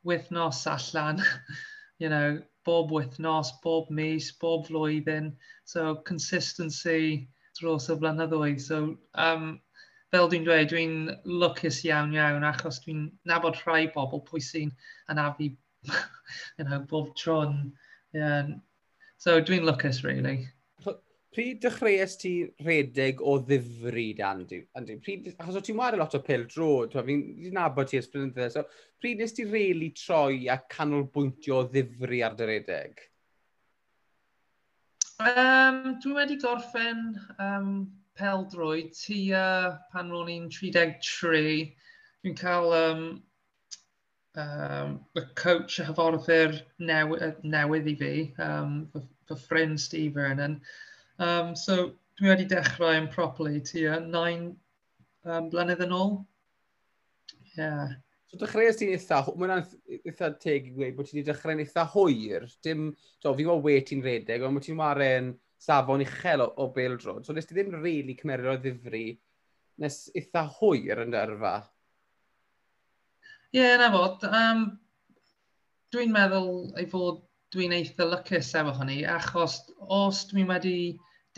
wythnos 0.09 0.63
allan, 0.71 1.21
you 1.99 2.09
know, 2.09 2.41
bob 2.65 2.95
wythnos, 2.97 3.53
bob 3.63 3.91
mis, 3.91 4.31
bob 4.41 4.67
flwyddyn. 4.69 5.35
So 5.65 5.97
consistency 6.09 7.29
dros 7.61 7.91
y 7.93 7.99
blynyddoedd. 8.01 8.61
So 8.61 8.97
um, 9.27 9.59
fel 10.15 10.31
dwi'n 10.33 10.49
dweud, 10.49 10.71
dwi'n 10.73 10.97
lwcus 11.29 11.83
iawn 11.85 12.17
iawn 12.17 12.49
achos 12.49 12.81
dwi'n 12.85 13.11
nabod 13.29 13.61
rhai 13.67 13.85
bobl 13.93 14.25
pwy 14.31 14.41
sy'n 14.41 14.73
anafu 15.13 15.53
you 16.59 16.65
know, 16.65 16.81
bob 16.89 17.15
tron. 17.17 17.75
Yeah, 18.15 18.55
So 19.25 19.39
dwi'n 19.41 19.65
lwcus, 19.65 20.03
really. 20.05 20.43
Pryd 21.35 21.63
dechreuais 21.63 22.13
ti 22.21 22.33
redeg 22.63 23.23
o 23.25 23.39
ddifri, 23.41 24.11
Andy? 24.21 24.59
Andy 24.77 24.99
pryd, 25.01 25.31
achos 25.41 25.57
o 25.57 25.63
ti'n 25.65 25.79
wario 25.79 26.03
lot 26.03 26.13
o 26.15 26.21
pil 26.27 26.45
dro, 26.51 26.69
fi'n 26.93 27.23
nabod 27.57 27.89
ti 27.89 27.97
ysbrydau. 27.99 28.53
So, 28.53 28.67
pryd 29.01 29.23
nes 29.23 29.33
ti 29.33 29.47
rili 29.47 29.57
really 29.57 29.89
troi 29.97 30.45
a 30.53 30.59
canolbwyntio 30.77 31.57
o 31.57 31.65
ddifri 31.73 32.21
ar 32.27 32.37
dy 32.37 32.51
redeg? 32.53 33.01
Um, 35.25 35.97
dwi 36.05 36.15
wedi 36.19 36.37
gorffen 36.45 37.03
um, 37.41 37.73
pel 38.21 38.45
droi 38.53 38.91
uh, 39.33 39.79
pan 39.95 40.13
ro'n 40.13 40.35
i'n 40.37 40.51
33. 40.53 41.73
Dwi'n 42.21 42.39
cael 42.45 42.77
um, 42.77 43.09
um, 44.37 44.95
y 45.17 45.25
coach 45.39 45.81
y 45.81 45.89
hyforddir 45.89 46.61
newydd, 46.79 47.43
newydd 47.43 47.91
i 47.91 47.99
fi, 48.05 48.15
um, 48.43 48.79
fy 49.29 49.39
ffrind 49.41 49.81
Stephen. 49.81 50.43
And, 50.47 50.61
um, 51.19 51.55
so 51.57 51.95
dwi 52.19 52.31
wedi 52.31 52.49
dechrau 52.51 52.95
yn 52.99 53.11
properly 53.13 53.61
tua 53.65 53.99
9 54.03 54.49
um, 55.25 55.51
blynedd 55.53 55.85
yn 55.87 55.95
ôl. 55.97 56.19
Yeah. 57.59 57.95
So 58.31 58.39
dechreuais 58.41 58.79
ti'n 58.81 58.95
eitha, 58.95 59.21
mae'n 59.39 59.63
e-, 59.63 60.01
eitha 60.11 60.33
teg 60.43 60.71
i 60.71 60.75
gweud 60.75 60.97
bod 60.99 61.09
ti 61.09 61.19
wedi 61.19 61.29
dechrau'n 61.31 61.63
eitha 61.63 61.87
hwyr. 61.95 62.47
Dim, 62.67 62.89
so, 63.23 63.35
fi 63.35 63.47
weld 63.47 63.67
we 63.67 63.77
ti'n 63.81 64.05
redeg, 64.05 64.43
ond 64.43 64.59
bod 64.59 64.67
ti'n 64.67 64.81
waren 64.81 65.35
safon 65.65 66.03
uchel 66.05 66.45
o, 66.45 66.49
o 66.61 66.71
beildrod. 66.75 67.25
So 67.27 67.37
nes 67.37 67.47
ti 67.47 67.57
ddim 67.57 67.73
rili 67.77 67.85
really 67.85 68.17
cymerio 68.19 68.55
o 68.55 68.61
ddifri 68.61 69.07
nes 69.83 70.01
eitha 70.15 70.45
hwyr 70.59 71.05
yn 71.05 71.15
dyrfa. 71.15 71.55
Ie, 73.55 73.61
yeah, 73.61 73.77
na 73.79 73.91
fod. 73.95 74.27
Um, 74.27 74.65
dwi'n 75.95 76.13
meddwl 76.15 76.75
ei 76.81 76.89
fod 76.91 77.23
dwi'n 77.55 77.75
eitha 77.77 78.07
lycus 78.11 78.51
efo 78.59 78.73
hynny, 78.75 78.99
achos 79.07 79.61
os 79.97 80.25
dwi 80.31 80.43
wedi 80.49 80.79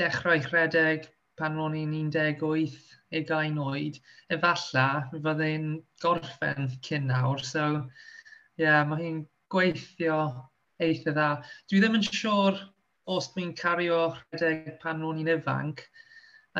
dechrau 0.00 0.40
rhedeg 0.46 1.04
pan 1.37 1.58
ro'n 1.61 1.76
i'n 1.76 1.92
18, 1.99 2.76
20 3.12 3.61
oed, 3.61 3.99
efalla 4.32 4.87
fyddai'n 5.12 5.66
gorffen 6.02 6.70
cyn 6.87 7.11
nawr, 7.11 7.44
so 7.44 7.66
ie, 7.75 8.64
yeah, 8.64 8.80
mae 8.88 9.02
hi'n 9.02 9.20
gweithio 9.52 10.18
eitha 10.87 11.12
dda. 11.12 11.28
Dwi 11.68 11.82
ddim 11.85 12.00
yn 12.00 12.08
siŵr 12.08 12.58
os 13.16 13.30
dwi'n 13.35 13.52
cario 13.61 14.00
rhedeg 14.16 14.75
pan 14.80 15.04
ro'n 15.04 15.20
i'n 15.20 15.32
ifanc, 15.37 15.85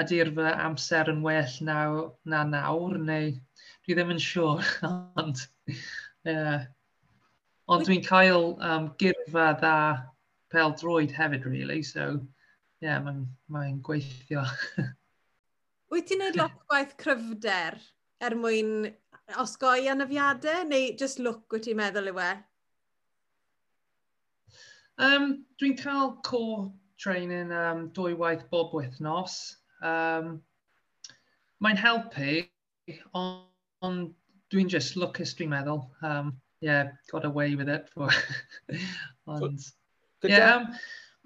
ydy'r 0.03 0.35
fy 0.37 0.53
amser 0.69 1.13
yn 1.15 1.25
well 1.25 1.59
naw, 1.71 2.01
na 2.29 2.45
nawr, 2.53 3.01
neu 3.09 3.33
dwi 3.33 3.97
ddim 3.97 4.13
yn 4.19 4.25
siŵr, 4.29 4.73
ond 5.25 5.47
ie. 5.73 5.81
Yeah. 6.29 6.67
Ond 7.73 7.87
dwi'n 7.87 8.05
cael 8.07 8.53
um, 8.63 8.93
gyrfa 9.01 9.49
dda 9.59 9.79
pel 10.55 10.75
droed 10.79 11.11
hefyd, 11.15 11.47
really, 11.51 11.83
so 11.83 12.13
ie, 12.15 12.87
yeah, 12.87 13.01
mae'n 13.03 13.25
mae 13.51 13.73
gweithio. 13.87 14.45
Wyt 15.91 16.07
ti'n 16.07 16.23
gwneud 16.23 16.39
lot 16.39 16.55
o 16.55 16.69
gwaith 16.71 16.95
cryfder 17.01 17.79
er 18.23 18.37
mwyn 18.39 18.71
osgoi 19.43 19.89
anafiadau, 19.91 20.63
neu 20.71 20.93
just 21.01 21.19
look 21.19 21.51
wyt 21.53 21.67
ti'n 21.67 21.79
meddwl 21.81 22.13
yw 22.13 22.23
e? 22.23 22.31
Um, 25.03 25.29
dwi'n 25.61 25.77
cael 25.81 26.15
core 26.25 26.71
training 27.03 27.51
um, 27.53 27.89
dwy 27.97 28.15
waith 28.17 28.47
bob 28.53 28.73
wythnos. 28.79 29.57
Um, 29.83 30.37
mae'n 31.61 31.83
helpu, 31.83 32.45
ond 33.11 33.43
on, 33.85 34.01
dwi'n 34.55 34.71
just 34.71 34.95
lwcus 34.97 35.35
dwi'n 35.37 35.51
meddwl. 35.53 35.83
Um, 36.07 36.37
yeah, 36.67 36.91
got 37.11 37.25
away 37.25 37.55
with 37.55 37.69
it 37.69 37.89
for. 37.95 38.11
Ond, 39.27 39.61
ie, 40.25 40.31
yeah, 40.33 40.57
um, 40.57 40.67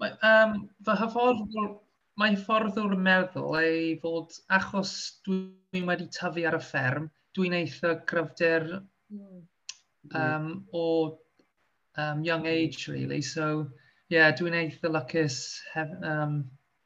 mae, 0.00 0.12
um, 0.26 0.56
fy 0.84 0.96
hyfforddwr, 1.00 1.70
mae 2.20 2.34
hyfforddwr 2.34 2.96
meddwl 3.08 3.56
ei 3.60 3.94
fod, 4.02 4.36
achos 4.58 4.92
dwi'n 5.26 5.88
wedi 5.88 6.10
tyfu 6.12 6.44
ar 6.48 6.58
y 6.58 6.62
fferm, 6.66 7.08
dwi'n 7.36 7.56
eitha 7.60 7.94
cryfder 8.10 8.68
hmm. 8.76 9.42
um, 10.12 10.50
o 10.76 10.86
um, 11.96 12.24
young 12.24 12.46
age, 12.46 12.88
really. 12.92 13.22
So, 13.22 13.68
yeah, 14.12 14.32
dwi'n 14.36 14.58
eitha 14.60 14.92
lwcus. 14.92 15.40
Um, 16.02 16.42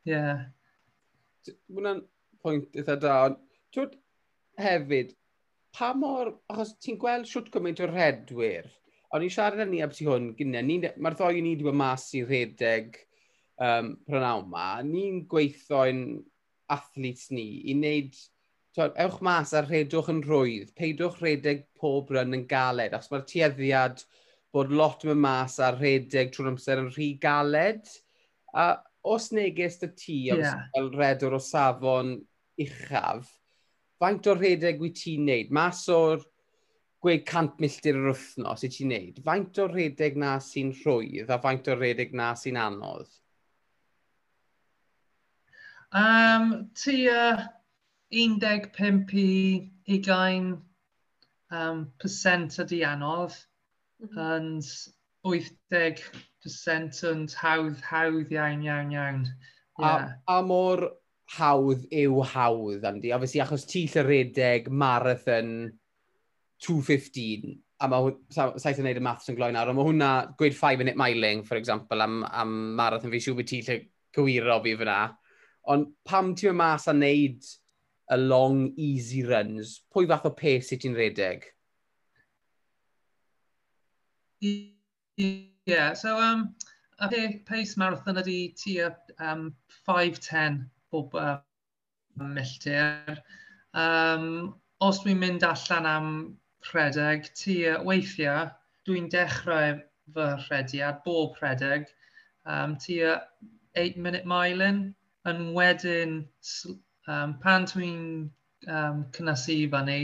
yeah. 0.07 0.47
Mwna'n 1.73 2.05
pwynt 2.45 2.79
eitha 2.79 3.01
da. 3.03 3.19
Twyd 3.75 3.99
hefyd, 4.63 5.17
pa 5.75 5.93
mor, 5.99 6.33
achos 6.51 6.75
ti'n 6.83 6.99
gweld 7.03 7.29
siwt 7.29 7.51
gymaint 7.55 7.83
o 7.83 7.89
redwyr, 7.91 8.69
o'n 9.15 9.25
i'n 9.27 9.33
siarad 9.33 9.65
â 9.65 9.67
ni 9.69 9.83
am 9.85 9.93
ti 9.95 10.07
hwn 10.07 10.33
gyda 10.39 10.63
mae'r 10.99 11.19
ddoi 11.19 11.43
ni 11.43 11.55
wedi 11.55 11.67
bod 11.67 11.79
mas 11.79 12.07
i 12.19 12.23
redeg 12.27 12.97
um, 13.63 13.95
prynaw 14.07 14.45
ma, 14.51 14.69
ni'n 14.87 15.25
gweithio'n 15.31 16.05
athlet 16.75 17.27
ni 17.35 17.47
i 17.71 17.77
wneud, 17.77 18.17
twed, 18.75 18.97
ewch 19.05 19.21
mas 19.27 19.55
a 19.55 19.63
redwch 19.67 20.11
yn 20.11 20.23
rwydd, 20.27 20.73
peidwch 20.79 21.21
redeg 21.23 21.67
pob 21.79 22.11
ryn 22.15 22.35
yn 22.39 22.47
galed, 22.51 22.97
achos 22.97 23.13
mae'r 23.13 23.27
tueddiad 23.31 24.03
bod 24.55 24.73
lot 24.75 25.05
yn 25.07 25.19
mas 25.19 25.59
a 25.63 25.73
redeg 25.75 26.33
trwy'r 26.35 26.53
amser 26.53 26.83
yn 26.83 26.91
rhy 26.95 27.13
galed. 27.23 27.89
A 28.55 28.77
os 29.05 29.33
neges 29.35 29.81
dy 29.83 29.89
ti, 29.99 30.19
yeah. 30.31 30.67
fel 30.75 30.91
redwr 30.95 31.35
o 31.37 31.41
safon 31.43 32.17
uchaf, 32.63 33.31
faint 34.03 34.31
o'r 34.31 34.41
rhedeg 34.41 34.81
wyt 34.83 34.97
ti'n 35.01 35.27
neud? 35.29 35.53
Mas 35.55 35.85
o'r 35.93 36.23
gweud 37.05 37.25
cant 37.29 37.59
milltir 37.61 37.99
yr 38.01 38.11
wythnos 38.13 38.65
i 38.65 38.71
ti'n 38.73 38.93
neud, 38.95 39.21
faint 39.27 39.61
o'r 39.61 39.75
rhedeg 39.75 40.17
na 40.21 40.39
sy'n 40.41 40.73
rhwydd 40.81 41.33
a 41.35 41.39
faint 41.43 41.69
o'r 41.69 41.81
rhedeg 41.83 42.15
na 42.17 42.33
sy'n 42.41 42.61
anodd? 42.61 43.11
Um, 45.95 46.71
ti 46.75 47.05
uh, 47.13 47.45
15 48.11 48.71
i 49.87 49.99
20 50.03 50.57
um, 51.55 51.85
percent 52.01 52.59
ydi 52.65 52.83
anodd, 52.89 53.37
mm 54.01 54.09
-hmm. 54.09 54.25
and 54.35 54.63
80 55.25 56.03
percent 56.43 57.01
yn 57.09 57.29
hawdd, 57.41 57.81
hawdd 57.85 58.33
iawn, 58.33 58.65
iawn, 58.65 58.93
iawn. 58.93 59.25
Yeah. 59.79 60.13
A, 60.27 60.39
a 60.39 60.43
mor 60.43 60.91
hawdd 61.33 61.87
yw 61.93 62.21
hawdd, 62.35 62.85
Andy. 62.85 63.13
Obviously, 63.13 63.41
achos 63.43 63.67
ti 63.69 63.87
lle 63.89 64.05
redeg 64.07 64.69
marathon 64.69 65.73
2.15, 66.65 67.57
a 67.81 67.89
mae 67.91 68.13
saith 68.33 68.79
yn 68.81 68.89
neud 68.89 69.01
y 69.01 69.05
maths 69.05 69.29
yn 69.33 69.39
gloi 69.39 69.51
nawr, 69.55 69.73
a 69.73 69.75
mae 69.77 69.89
hwnna 69.89 70.11
gweud 70.39 70.57
5-minute 70.57 71.01
miling, 71.01 71.43
for 71.47 71.59
example, 71.61 72.03
am, 72.05 72.23
am 72.31 72.55
marathon 72.79 73.13
fi 73.13 73.21
siw 73.25 73.37
bod 73.39 73.51
ti 73.51 73.61
lle 73.65 73.81
gywiro 74.15 74.61
fi 74.65 74.77
fyna. 74.81 74.99
Ond 75.73 75.91
pam 76.07 76.35
ti'n 76.37 76.57
mas 76.57 76.87
a 76.89 76.95
neud 76.97 77.45
y 78.13 78.21
long, 78.21 78.69
easy 78.77 79.25
runs, 79.25 79.79
pwy 79.93 80.09
fath 80.11 80.29
o 80.29 80.35
pace 80.37 80.69
sydd 80.71 80.85
ti'n 80.85 80.97
redeg? 80.99 81.49
Yeah, 84.45 85.95
so 85.95 86.19
um, 86.21 86.51
a 87.01 87.09
pace 87.49 87.79
marathon 87.81 88.21
ydy 88.21 88.39
ti 88.61 88.77
um, 88.85 89.55
5.10 89.89 90.65
pob 90.95 91.19
uh, 91.19 91.39
milltir. 92.35 93.19
Um, 93.75 94.55
os 94.81 95.03
dwi'n 95.03 95.19
mynd 95.19 95.47
allan 95.47 95.89
am 95.91 96.09
rhedeg, 96.71 97.27
tua 97.39 97.81
weithiau, 97.89 98.51
dwi'n 98.87 99.11
dechrau 99.13 99.81
fy 100.15 100.29
rhediad 100.47 101.03
bob 101.07 101.39
rhedeg 101.41 101.89
um, 102.47 102.77
tua 102.85 103.17
8-minute 103.75 104.29
mile. 104.31 104.71
Yn 105.25 105.45
wedyn, 105.57 106.19
um, 107.09 107.37
pan 107.43 107.69
dwi'n 107.71 108.01
um, 108.69 109.05
cynnysu 109.17 109.59
fyny, 109.73 110.01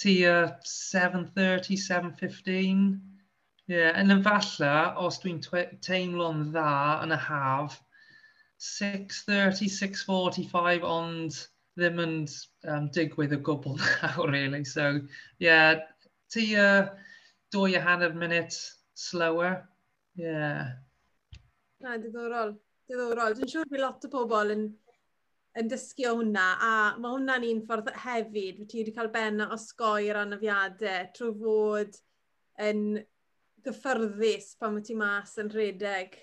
tua 0.00 0.36
7.30, 0.64 1.76
7.15. 1.84 2.86
Ie, 3.64 3.76
yeah, 3.78 3.96
yn 4.00 4.20
falle, 4.24 4.72
os 5.00 5.20
dwi'n 5.22 5.38
teimlo'n 5.84 6.48
dda 6.52 6.72
yn 7.04 7.14
y 7.16 7.20
haf, 7.28 7.78
6.30, 8.64 9.68
6.45, 9.68 10.84
ond 10.88 11.40
ddim 11.76 12.00
yn 12.00 12.14
um, 12.70 12.86
digwydd 12.94 13.34
o 13.36 13.40
gwbl 13.44 13.76
nawr, 14.02 14.30
really. 14.30 14.64
So, 14.64 15.00
yeah, 15.42 15.82
ti 16.32 16.46
uh, 16.56 16.86
dwy 17.54 17.76
a 17.76 17.82
hanner 17.84 18.14
munud 18.16 18.54
slower. 18.94 19.64
Yeah. 20.16 20.78
Na, 21.82 21.98
diddorol. 22.00 22.54
Diddorol. 22.88 23.36
Dwi'n 23.36 23.52
siŵr 23.52 23.70
bod 23.70 23.82
lot 23.82 24.06
o 24.06 24.12
bobl 24.12 24.54
yn, 24.54 24.66
yn 25.60 25.70
dysgu 25.70 26.08
o 26.10 26.16
hwnna, 26.20 26.46
a 26.56 26.72
mae 27.00 27.16
hwnna'n 27.18 27.48
un 27.50 27.64
ffordd 27.68 27.90
hefyd, 28.04 28.62
fe 28.62 28.68
ti 28.70 28.82
wedi 28.82 28.94
cael 28.96 29.10
benna 29.14 29.50
osgoi 29.54 30.10
ar 30.12 30.22
anafiadau 30.24 31.10
trwy 31.16 31.34
fod 31.42 31.98
yn 32.64 32.84
gyffyrddus 33.64 34.54
pan 34.60 34.76
mae 34.76 34.86
ti 34.86 34.96
mas 34.98 35.34
yn 35.40 35.50
rhedeg. 35.52 36.16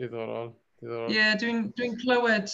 Diddorol. 0.00 0.54
Ie, 0.80 1.00
yeah, 1.12 1.34
dwi'n 1.40 1.66
dwi 1.76 1.90
clywed 2.00 2.52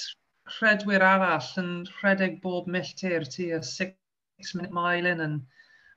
rhedwyr 0.56 1.04
arall 1.06 1.50
yn 1.62 1.71
rhedeg 1.99 2.40
bob 2.42 2.66
milltir 2.71 3.26
tu 3.30 3.50
a 3.54 3.61
6 3.68 4.54
minute 4.59 4.75
mile 4.75 5.12
in 5.14 5.23
yn 5.25 5.37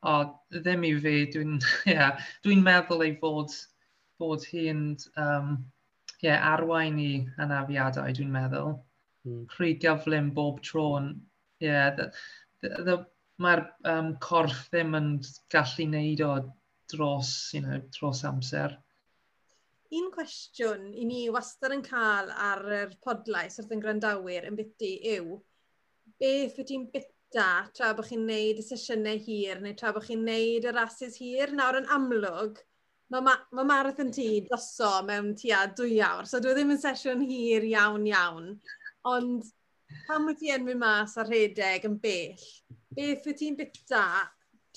o, 0.10 0.14
ddim 0.54 0.86
i 0.88 0.94
fi, 1.04 1.16
dwi'n 1.34 1.58
yeah, 1.90 2.22
dwi 2.46 2.60
meddwl 2.62 3.06
ei 3.06 3.16
fod, 3.22 3.56
bod 4.22 4.46
hi'n 4.52 4.84
um, 5.24 5.56
yeah, 6.24 6.44
arwain 6.54 7.00
i 7.02 7.12
anafiadau, 7.46 8.14
dwi'n 8.16 8.34
meddwl. 8.36 8.76
Mm. 9.28 9.46
Rhy 9.56 9.74
gyflym 9.86 10.34
bob 10.36 10.62
tro 10.66 10.92
yn... 11.00 11.14
Yeah, 11.64 12.06
Mae'r 13.40 13.62
um, 13.88 14.14
corff 14.20 14.66
ddim 14.72 14.96
yn 14.98 15.12
gallu 15.54 15.86
neud 15.88 16.22
o 16.26 16.32
dros, 16.92 17.30
you 17.56 17.62
know, 17.64 17.80
dros 17.96 18.26
amser 18.28 18.74
un 19.98 20.10
cwestiwn 20.14 20.90
i 20.94 21.06
ni 21.10 21.22
wastad 21.34 21.74
yn 21.74 21.84
cael 21.86 22.30
ar 22.48 22.62
yr 22.80 22.92
podlais 23.06 23.58
wrth 23.62 23.72
yn 23.74 23.82
gwrandawyr 23.84 24.46
yn 24.50 24.58
byty 24.60 24.92
yw, 25.16 25.38
beth 26.22 26.60
wyt 26.60 26.70
ti'n 26.70 26.86
byta 26.94 27.48
tra 27.74 27.90
bod 27.98 28.10
chi'n 28.10 28.28
neud 28.30 28.62
y 28.62 28.66
sesiynau 28.66 29.22
hir 29.26 29.64
neu 29.64 29.78
tra 29.80 29.94
bod 29.96 30.06
chi'n 30.06 30.26
neud 30.28 30.68
y 30.70 30.74
rhasys 30.76 31.18
hir? 31.22 31.56
Nawr 31.58 31.80
yn 31.82 31.90
amlwg, 31.98 32.62
mae 33.10 33.26
ma, 33.26 33.36
ma 33.58 33.66
marathon 33.66 34.14
ti 34.14 34.28
doso 34.46 34.92
mewn 35.10 35.34
tua 35.42 35.66
dwy 35.74 35.98
awr, 36.06 36.30
so 36.30 36.42
dwi 36.44 36.54
e 36.54 36.60
ddim 36.60 36.76
yn 36.76 36.84
sesiwn 36.86 37.26
hir 37.26 37.66
iawn 37.72 38.06
iawn. 38.12 38.54
Ond 39.10 39.50
pam 40.06 40.30
wyt 40.30 40.42
ti 40.44 40.54
yn 40.54 40.70
mynd 40.70 40.84
mas 40.84 41.18
ar 41.18 41.30
rhedeg 41.32 41.90
yn 41.90 41.98
bell, 42.04 42.50
beth 42.94 43.26
wyt 43.26 43.42
ti'n 43.42 43.58
byta 43.58 44.06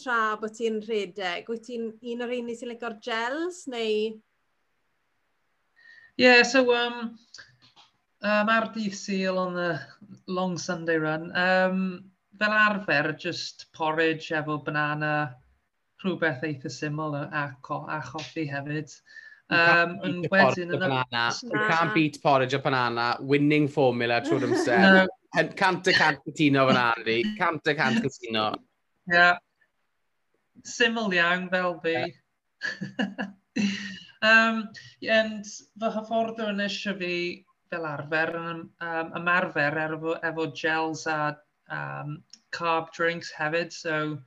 tra 0.01 0.21
bod 0.41 0.57
ti'n 0.57 0.81
rhedeg? 0.89 1.53
Wyt 1.53 1.69
ti'n 1.69 1.91
un 1.93 2.25
o'r 2.25 2.37
un 2.41 2.53
i 2.53 2.57
sy'n 2.57 2.73
licor 2.73 2.97
gels 3.05 3.67
neu 3.69 4.15
Yeah, 6.23 6.45
so 6.45 6.73
um, 6.73 7.19
um, 8.23 8.49
ar 8.49 8.69
dydd 8.71 8.95
Sul 8.95 9.39
on 9.43 9.55
the 9.55 9.81
long 10.29 10.57
Sunday 10.57 10.95
run, 10.95 11.25
um, 11.35 12.05
fel 12.39 12.53
arfer, 12.55 13.17
just 13.19 13.65
porridge 13.73 14.29
efo 14.29 14.61
banana, 14.65 15.35
rhywbeth 16.05 16.45
eitha 16.47 16.71
syml 16.71 17.17
a, 17.19 17.43
co 17.61 17.81
a 17.91 17.99
choffi 18.07 18.45
hefyd. 18.53 18.95
Um, 19.51 19.99
yn 20.07 20.23
wedyn 20.31 20.71
yn 20.79 20.87
y... 20.87 21.01
You 21.43 21.65
can't 21.73 21.93
beat 21.93 22.23
porridge 22.23 22.55
a 22.55 22.61
banana, 22.61 23.17
winning 23.19 23.67
formula 23.67 24.21
trwy'r 24.23 24.47
amser. 24.53 24.79
no. 24.79 25.49
Cant 25.59 25.91
a 25.91 25.97
cant 25.97 26.23
cytuno 26.29 26.69
fan 26.71 26.79
Andy, 26.85 27.19
cant 27.35 27.67
a 27.67 27.75
cant 27.75 27.99
cytuno. 28.07 28.47
Yeah. 29.11 29.43
Syml 30.63 31.19
iawn 31.19 31.49
fel 31.51 31.81
fi. 31.83 31.99
Yeah. 31.99 33.83
Um, 34.23 34.69
and 35.03 35.49
fy 35.83 35.89
hyfforddwr 35.97 36.53
yn 36.53 36.63
eisiau 36.63 36.95
fi 37.01 37.15
fel 37.73 37.87
arfer 37.89 38.31
yn 38.39 38.61
um, 38.87 39.13
ymarfer 39.19 39.79
er 39.85 39.97
efo, 39.97 40.15
efo 40.29 40.47
gels 40.61 41.07
a 41.11 41.19
um, 41.73 42.17
carb 42.55 42.93
drinks 42.97 43.33
hefyd. 43.35 43.73
So, 43.75 44.19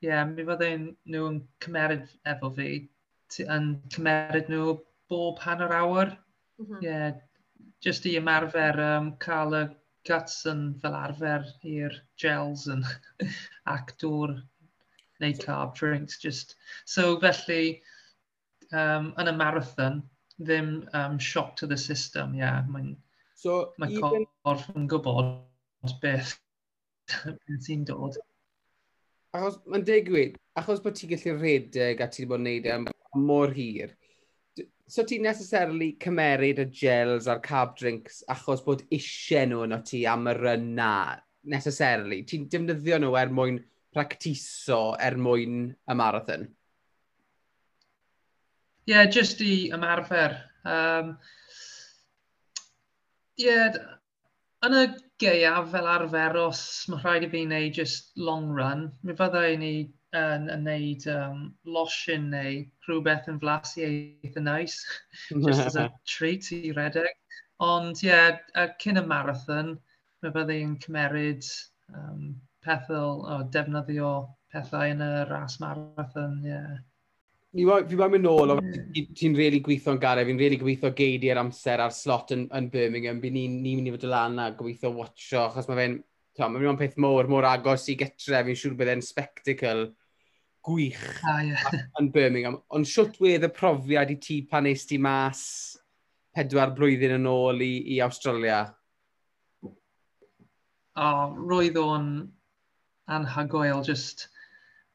yeah, 0.00 0.24
mi 0.24 0.46
fydden 0.48 0.88
nhw 1.06 1.28
yn 1.32 1.40
cymeryd 1.64 2.08
efo 2.32 2.50
fi, 2.56 2.70
yn 3.44 3.68
cymeryd 3.94 4.50
nhw 4.50 4.78
bob 5.12 5.42
hanner 5.44 5.74
awr. 5.80 6.14
Mm 6.58 6.66
-hmm. 6.66 6.82
Yeah, 6.82 7.12
just 7.84 8.06
i 8.10 8.16
ymarfer 8.18 8.80
um, 8.82 9.12
cael 9.22 9.54
y 9.54 9.64
guts 10.08 10.40
yn 10.50 10.62
fel 10.82 10.96
arfer 10.98 11.46
i'r 11.68 11.94
gels 12.22 12.66
yn 12.72 12.82
actwr 13.76 14.34
neu 15.22 15.38
carb 15.44 15.76
drinks. 15.78 16.18
Just. 16.18 16.56
So, 16.86 17.20
felly, 17.20 17.82
um, 18.72 19.12
yn 19.20 19.30
y 19.30 19.34
marathon 19.36 20.00
ddim 20.38 20.72
um, 20.94 21.18
shock 21.18 21.56
to 21.56 21.66
the 21.66 21.76
system, 21.76 22.34
ie. 22.34 22.42
Yeah. 22.42 22.64
Mae'n 22.70 22.96
so, 23.38 23.72
mae 23.78 23.96
even... 23.96 24.26
corff 24.46 24.68
yn 24.74 24.88
gwybod 24.90 25.36
beth 26.02 26.36
sy'n 27.64 27.86
dod. 27.88 28.18
Achos, 29.36 29.58
mae'n 29.68 29.84
digwydd, 29.86 30.36
achos 30.58 30.82
bod 30.84 30.96
ti'n 30.96 31.12
gallu 31.12 31.38
redeg 31.38 32.00
a 32.00 32.08
ti 32.08 32.22
wedi 32.22 32.30
bod 32.30 32.40
yn 32.40 32.48
neud 32.48 32.68
e 32.68 32.74
am 32.74 32.86
mor 33.28 33.52
hir, 33.52 33.92
so 34.88 35.04
ti'n 35.04 35.24
necessarily 35.26 35.92
cymeryd 36.00 36.62
y 36.62 36.66
gels 36.80 37.28
a'r 37.28 37.40
carb 37.44 37.74
drinks 37.78 38.22
achos 38.32 38.62
bod 38.64 38.84
eisiau 38.94 39.48
nhw 39.50 39.64
yn 39.66 39.76
o 39.76 39.80
ti 39.84 40.04
am 40.08 40.30
y 40.30 40.34
run 40.38 40.70
na, 40.78 40.92
necessarily. 41.44 42.22
Ti'n 42.28 42.48
defnyddio 42.52 43.00
nhw 43.02 43.18
er 43.20 43.32
mwyn 43.34 43.60
practiso 43.94 44.94
er 45.00 45.18
mwyn 45.20 45.68
y 45.68 45.98
marathon? 45.98 46.48
Yeah, 48.88 49.04
just 49.04 49.42
i 49.44 49.68
ymarfer. 49.76 50.38
Um, 50.64 51.18
yeah, 53.36 53.74
yn 54.64 54.76
y 54.78 54.84
geiaf 55.20 55.68
fel 55.74 55.90
arfer, 55.92 56.38
os 56.40 56.62
mae 56.88 57.02
rhaid 57.02 57.26
i 57.26 57.28
fi 57.34 57.42
wneud 57.44 57.76
just 57.76 58.08
long 58.16 58.48
run, 58.56 58.86
mi 59.04 59.12
fyddai 59.18 59.58
ni 59.60 59.72
yn, 60.16 60.48
yn 60.54 60.64
wneud 60.64 61.04
um, 61.12 61.44
losin 61.76 62.30
neu 62.32 62.64
rhywbeth 62.88 63.28
yn 63.28 63.42
flasu 63.44 63.84
eitha 63.90 64.46
nice, 64.46 64.80
just 65.44 65.66
as 65.66 65.76
a 65.76 65.90
treat 66.16 66.48
i 66.56 66.72
redeg. 66.80 67.12
Ond 67.68 68.00
ie, 68.06 68.08
yeah, 68.08 68.72
cyn 68.80 69.02
y 69.02 69.06
marathon, 69.12 69.74
mi 70.24 70.32
fyddai 70.32 70.62
yn 70.64 70.78
cymeryd 70.86 71.52
um, 71.92 72.28
pethau, 72.64 73.20
o 73.20 73.42
defnyddio 73.52 74.14
pethau 74.48 74.96
yn 74.96 75.04
y 75.04 75.14
ras 75.28 75.60
marathon, 75.60 76.40
ie. 76.48 76.56
Yeah. 76.56 76.78
Fi 77.48 77.64
wedi 77.64 77.96
mynd 77.96 78.26
nôl, 78.26 78.50
ti'n 79.16 79.36
really 79.36 79.62
gweithio'n 79.64 80.00
garef, 80.02 80.26
fi'n 80.28 80.40
really 80.40 80.58
gweithio 80.60 80.90
geidi 80.96 81.30
ar 81.32 81.40
amser 81.40 81.80
ar 81.80 81.94
slot 81.96 82.34
yn, 82.34 82.42
yn 82.52 82.66
Birmingham, 82.72 83.22
fi 83.22 83.30
ni'n 83.32 83.54
ni 83.62 83.72
mynd 83.78 83.88
i 83.88 83.94
fod 83.94 84.04
y 84.04 84.10
lan 84.12 84.36
a 84.42 84.50
gweithio 84.58 84.90
watcho, 84.92 85.46
achos 85.46 85.70
mae 85.70 85.78
fe'n, 85.80 85.94
mae'n 86.42 86.58
mynd 86.58 86.72
o'n 86.74 86.80
peth 86.82 86.98
mor, 87.00 87.30
mor 87.32 87.48
agos 87.48 87.86
i 87.88 87.96
getre, 87.96 88.42
fi'n 88.44 88.58
siŵr 88.60 88.76
bydd 88.76 88.92
e'n 88.92 89.04
spectacle 89.06 89.86
gwych 90.68 91.06
ah, 91.24 91.38
yeah. 91.46 91.78
yn 92.02 92.10
Birmingham. 92.12 92.58
Ond 92.76 92.90
siwt 92.90 93.16
wedd 93.24 93.48
y 93.48 93.50
profiad 93.56 94.12
i 94.12 94.18
ti 94.20 94.42
pan 94.50 94.68
eist 94.68 94.90
ti 94.92 95.00
mas 95.00 95.40
pedwar 96.36 96.74
blwyddyn 96.76 97.16
yn 97.16 97.30
ôl 97.32 97.64
i, 97.64 97.72
i 97.96 98.02
Australia? 98.04 98.66
O, 99.64 99.72
oh, 101.00 101.24
roedd 101.48 101.80
o'n 101.80 102.12
anhygoel, 103.08 103.80
just, 103.88 104.28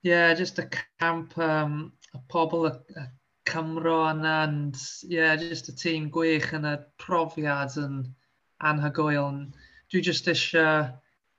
yeah, 0.06 0.38
just 0.38 0.62
a 0.62 0.70
camp, 1.02 1.34
um, 1.42 1.88
y 2.14 2.24
pobl, 2.30 2.68
y, 2.70 2.74
y 3.02 3.06
Cymro 3.50 3.98
yna, 4.10 4.44
and, 4.44 4.76
yeah, 5.04 5.36
just 5.36 5.70
y 5.70 5.74
tîm 5.76 6.10
gwych 6.14 6.52
yn 6.56 6.68
y 6.70 6.78
profiad 7.02 7.76
yn 7.82 7.98
anhygoel. 8.64 9.42
Dwi 9.92 10.02
just 10.02 10.30
eisiau 10.32 10.88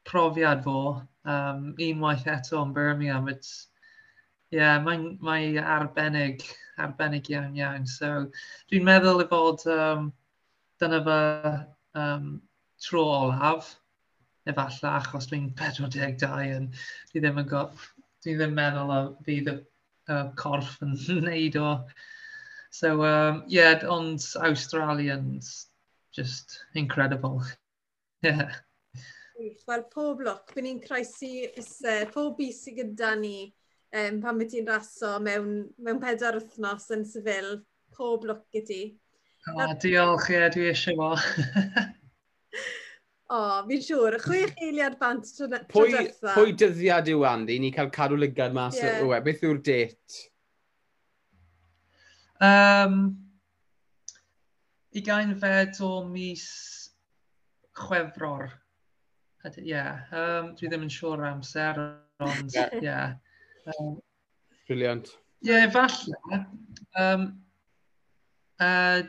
profiad 0.05 0.65
fo, 0.67 1.01
um, 1.25 1.71
unwaith 1.81 2.27
eto 2.29 2.61
yn 2.61 2.75
Birmingham. 2.77 3.31
It's, 3.33 3.69
yeah, 4.53 4.77
mae'n 4.85 5.17
mae 5.25 5.55
arbennig, 5.59 6.45
arbennig 6.79 7.31
iawn 7.33 7.57
iawn. 7.59 7.89
So, 7.89 8.13
dwi'n 8.71 8.87
meddwl 8.87 9.25
i 9.25 9.29
fod 9.33 9.65
um, 9.73 10.11
dyna 10.83 11.01
fy 11.09 11.21
um, 12.05 12.31
tro 12.85 13.05
olaf, 13.17 13.75
efallai 14.51 14.97
achos 14.99 15.31
dwi'n 15.31 15.53
42 15.57 16.51
yn, 16.59 16.73
dwi 17.11 17.23
ddim 17.25 17.41
yn 17.41 17.49
go, 17.49 17.69
dwi 18.25 18.37
ddim 18.37 18.59
meddwl 18.59 18.93
o 18.93 19.05
fydd 19.25 19.55
y 19.55 19.63
uh, 20.09 20.29
corff 20.41 20.77
yn 20.85 20.95
wneud 21.21 21.59
o. 21.61 21.71
So, 22.75 23.05
um, 23.07 23.45
yeah, 23.47 23.85
ond 23.89 24.25
Australians, 24.37 25.69
just 26.13 26.59
incredible. 26.75 27.43
yeah. 28.23 28.51
Wel, 29.67 29.85
pob 29.91 30.23
loc, 30.23 30.55
byn 30.55 30.69
ni'n 30.69 30.81
croesi 30.83 31.49
fusau, 31.55 32.07
pob 32.15 32.37
bus 32.39 32.61
sydd 32.65 32.81
gyda 32.81 33.15
ni 33.19 33.37
um, 33.95 34.21
pan 34.23 34.39
byd 34.39 34.53
ti'n 34.53 34.69
raso 34.71 35.17
mewn, 35.23 35.65
mewn 35.79 36.03
pedair 36.03 36.39
wythnos 36.39 36.91
yn 36.95 37.03
sefyl, 37.09 37.57
pob 37.95 38.27
loc 38.31 38.47
i 38.55 38.63
ti. 38.67 38.81
Oh, 39.53 39.75
diolch, 39.83 40.31
ie, 40.31 40.39
yeah, 40.39 40.49
dwi 40.55 40.71
eisiau 40.71 40.99
fo. 40.99 41.11
O, 43.35 43.37
oh, 43.37 43.55
fi'n 43.67 43.81
siŵr, 43.83 44.15
chwech 44.23 44.61
eiliad 44.63 44.95
bant 45.01 45.27
tro 45.35 45.49
pwy. 45.73 46.05
Pwy 46.23 46.53
dyddiad 46.61 47.09
yw 47.11 47.25
Andy, 47.27 47.57
ni 47.59 47.73
cael 47.75 47.89
cadw 47.95 48.19
lygad 48.21 48.55
mas 48.55 48.77
yeah. 48.79 49.01
o'r 49.03 49.17
e. 49.17 49.21
beth 49.27 49.43
yw'r 49.49 49.59
det? 49.67 50.19
Um, 52.45 53.01
I 54.95 55.03
gain 55.09 55.35
fed 55.41 55.81
o 55.83 56.05
mis 56.07 56.45
chwefror. 57.81 58.53
Ie, 59.49 59.65
yeah. 59.67 60.05
um, 60.15 60.53
dwi 60.55 60.71
ddim 60.71 60.87
yn 60.87 60.95
siŵr 60.95 61.27
amser, 61.33 61.83
ond 62.23 62.55
ie. 62.55 62.69
yeah. 62.87 63.17
um, 63.75 63.97
Briliant. 64.69 65.11
Ie, 65.43 65.51
yeah, 65.51 65.67
falle. 65.75 66.15
Um, 67.01 67.27
uh, 68.63 69.03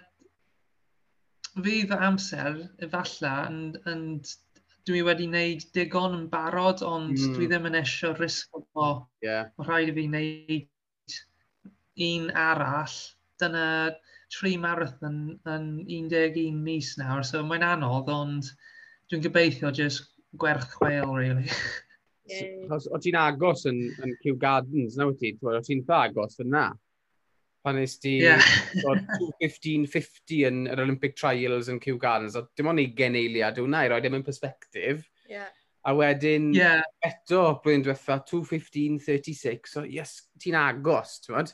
fydd 1.55 1.93
amser, 1.95 2.57
efallai, 2.83 3.35
and, 3.47 3.77
and 3.87 4.31
dwi 4.85 5.01
wedi 5.05 5.27
wneud 5.29 5.65
digon 5.75 6.17
yn 6.17 6.25
barod, 6.31 6.83
ond 6.85 7.15
mm. 7.15 7.35
dwi 7.35 7.47
ddim 7.49 7.69
yn 7.69 7.77
eisiau 7.79 8.15
risgo 8.19 8.65
fo. 8.73 8.89
Yeah. 9.25 9.51
Mae 9.57 9.69
rhaid 9.69 9.91
i 9.91 9.95
fi 9.97 10.07
wneud 10.09 11.19
un 12.09 12.27
arall. 12.37 12.97
Dyna 13.41 13.65
tri 14.31 14.55
marathon 14.59 15.39
yn 15.51 15.65
11 15.85 16.61
mis 16.65 16.93
nawr, 16.99 17.23
so 17.27 17.41
mae'n 17.43 17.65
anodd, 17.65 18.11
ond 18.11 18.51
dwi'n 19.09 19.23
gobeithio 19.25 19.71
jyst 19.75 20.11
gwerth 20.41 20.69
chweil, 20.75 21.11
really. 21.15 21.49
Yeah. 22.25 22.79
O 22.89 22.97
ti'n 22.97 23.17
agos 23.21 23.67
yn, 23.69 23.83
yn 24.01 24.15
Kew 24.23 24.37
Gardens, 24.41 24.95
na 24.97 25.05
wyt 25.09 25.19
ti? 25.21 25.35
O 25.45 25.59
ti'n 25.61 25.83
dda 25.85 26.07
agos 26.07 26.39
yna? 26.41 26.71
pan 27.65 27.79
nes 27.79 27.97
di 28.03 28.19
yeah. 28.21 28.45
2.15.50 28.77 30.45
yn 30.49 30.63
yr 30.69 30.83
Olympic 30.85 31.17
Trials 31.17 31.69
yn 31.71 31.81
Kew 31.81 31.97
Gardens, 32.01 32.37
a 32.37 32.45
dim 32.57 32.69
ond 32.71 32.81
20 32.83 33.19
eiliad 33.19 33.59
yw 33.61 33.67
i 33.67 33.85
roi 33.91 34.01
dim 34.05 34.17
yn 34.19 34.25
perspektif. 34.25 35.03
Yeah. 35.29 35.49
A 35.85 35.93
wedyn 35.97 36.51
yeah. 36.55 36.81
eto 37.05 37.43
blwyddyn 37.61 37.85
diwetha 37.85 38.19
2.15.36, 38.29 39.69
so 39.73 39.85
yes, 39.85 40.17
ti'n 40.41 40.57
agos, 40.57 41.19
ti'n 41.21 41.37
bod? 41.37 41.53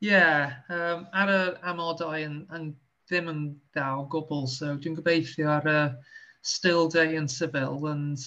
Ie, 0.00 0.12
yeah, 0.12 0.60
um, 0.72 1.02
ar 1.12 1.32
yr 1.34 1.56
amodau 1.72 2.14
yn, 2.16 2.44
yn 2.56 2.70
ddim 3.10 3.32
yn 3.32 3.40
dda 3.74 3.88
o 3.98 4.06
gwbl, 4.12 4.46
so 4.48 4.76
dwi'n 4.78 4.94
gobeithio 4.98 5.50
ar 5.58 5.66
y 5.66 5.76
uh, 5.88 6.14
still 6.46 6.88
day 6.88 7.18
yn 7.18 7.26
Seville, 7.28 7.90
and 7.90 8.22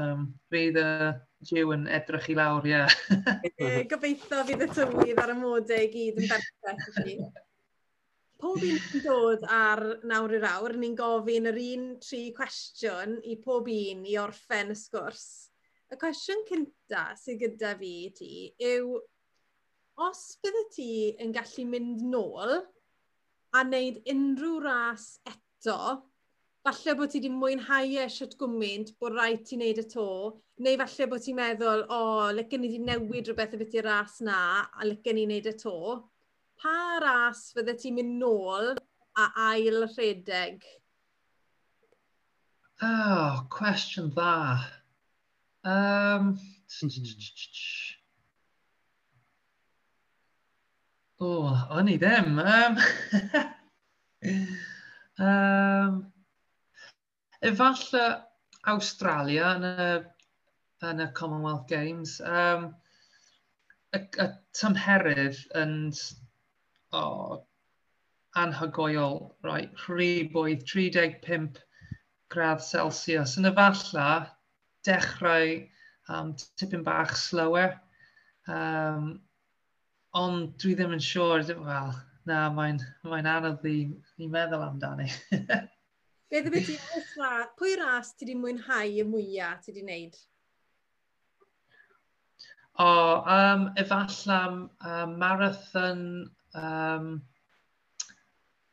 um, 0.00 0.30
fydd 0.50 0.80
y 0.80 0.88
uh, 1.10 1.12
Jiw 1.44 1.72
yn 1.76 1.88
edrych 1.98 2.28
i 2.32 2.36
lawr, 2.38 2.66
ie. 2.68 2.74
Yeah. 2.74 3.80
Gobeithio 3.92 4.44
fydd 4.48 4.64
y 4.64 4.68
tywydd 4.72 5.20
ar 5.22 5.32
y 5.34 5.38
modau 5.38 5.82
i 5.84 5.90
gyd 5.92 6.20
yn 6.22 6.30
berffaith 6.30 6.86
i 6.88 6.94
chi. 6.98 7.16
Pob 8.44 8.64
un 8.66 8.78
yn 8.78 9.02
dod 9.04 9.44
ar 9.48 9.82
nawr 10.10 10.36
i'r 10.36 10.46
awr, 10.50 10.76
ni'n 10.80 10.96
gofyn 10.98 11.48
yr 11.52 11.60
un 11.62 11.88
tri 12.02 12.26
cwestiwn 12.36 13.18
i 13.30 13.38
pob 13.44 13.70
un 13.72 14.04
i 14.08 14.16
orffen 14.20 14.74
y 14.74 14.78
sgwrs. 14.78 15.26
Y 15.92 15.98
cwestiwn 16.00 16.46
cynta 16.48 17.06
sydd 17.20 17.42
gyda 17.44 17.74
fi 17.80 17.92
i 18.06 18.12
ti 18.18 18.32
yw, 18.72 18.96
os 20.04 20.22
bydde 20.42 20.64
ti 20.74 20.90
yn 21.22 21.32
gallu 21.34 21.68
mynd 21.70 22.02
nôl 22.10 22.56
a 23.54 23.62
wneud 23.62 24.00
unrhyw 24.10 24.58
ras 24.64 25.06
eto 25.30 25.78
falle 26.64 26.94
bod 26.96 27.10
ti 27.12 27.20
wedi 27.20 27.28
mwynhau 27.28 27.90
eisiau 28.02 28.30
gwmynt 28.40 28.94
bod 29.00 29.12
rhaid 29.18 29.42
ti 29.44 29.58
wneud 29.58 29.80
y 29.82 29.84
to, 29.90 30.06
neu 30.64 30.78
falle 30.80 31.08
bod 31.10 31.24
ti'n 31.24 31.36
meddwl, 31.36 31.82
o, 31.92 31.98
oh, 31.98 32.28
licen 32.32 32.62
ni 32.64 32.70
wedi 32.70 32.86
newid 32.86 33.28
rhywbeth 33.28 33.56
y 33.56 33.60
beth 33.60 33.76
i'r 33.76 33.88
ras 33.90 34.14
na, 34.24 34.38
a 34.64 34.88
licen 34.88 35.18
ni 35.18 35.26
wneud 35.28 35.50
y 35.50 35.54
to. 35.60 35.74
Pa 36.62 36.76
ras 37.04 37.50
fydde 37.56 37.74
ti'n 37.82 37.98
mynd 37.98 38.16
nôl 38.22 38.72
a 39.20 39.26
ail 39.50 39.84
rhedeg? 39.84 40.64
Oh, 42.84 43.44
cwestiwn 43.52 44.08
dda. 44.16 44.32
Um, 45.74 46.32
o, 51.20 51.28
oh, 51.28 51.52
o'n 51.76 51.92
i 51.92 52.00
ddim. 52.00 52.40
Um, 52.40 52.82
um, 55.20 56.02
Efallai 57.44 58.22
Australia 58.72 59.50
yn 59.58 59.66
y, 59.68 59.88
yn 60.88 61.02
y 61.04 61.08
Commonwealth 61.18 61.66
Games. 61.68 62.16
Um, 62.24 62.70
y, 63.92 64.00
y 64.00 64.28
tymherydd 64.56 65.42
yn 65.60 65.74
oh, 66.96 67.42
anhygoel, 68.40 69.18
right, 69.44 69.76
rhyboedd 69.84 70.64
35 70.70 71.60
gradd 72.32 72.64
Celsius. 72.64 73.36
Yn 73.36 73.50
efallai 73.52 74.24
dechrau 74.88 75.54
um, 76.08 76.32
tipyn 76.56 76.86
bach 76.86 77.12
slower. 77.20 77.76
Um, 78.48 79.20
ond 80.16 80.56
dwi 80.62 80.78
ddim 80.78 80.96
yn 80.96 81.02
siŵr, 81.02 81.44
sure, 81.44 81.60
wel, 81.68 81.94
na, 82.28 82.48
mae'n 82.56 82.80
mae 83.04 83.24
anodd 83.36 83.68
i, 83.68 83.78
i 84.16 84.32
meddwl 84.32 84.64
amdani. 84.64 85.12
Beth 86.32 86.48
ydy 86.50 86.62
ti, 86.66 86.76
pwy 87.58 87.74
ras 87.80 88.14
ti 88.14 88.24
wedi 88.24 88.38
mwynhau 88.40 88.94
y 89.02 89.04
mwyaf 89.08 89.60
ti 89.64 89.72
wedi 89.72 89.84
wneud? 89.84 90.16
O, 92.74 92.86
oh, 92.86 93.20
um, 93.30 93.68
efallai 93.78 94.38
um, 94.48 95.12
marathon 95.20 96.00
um, 96.58 97.10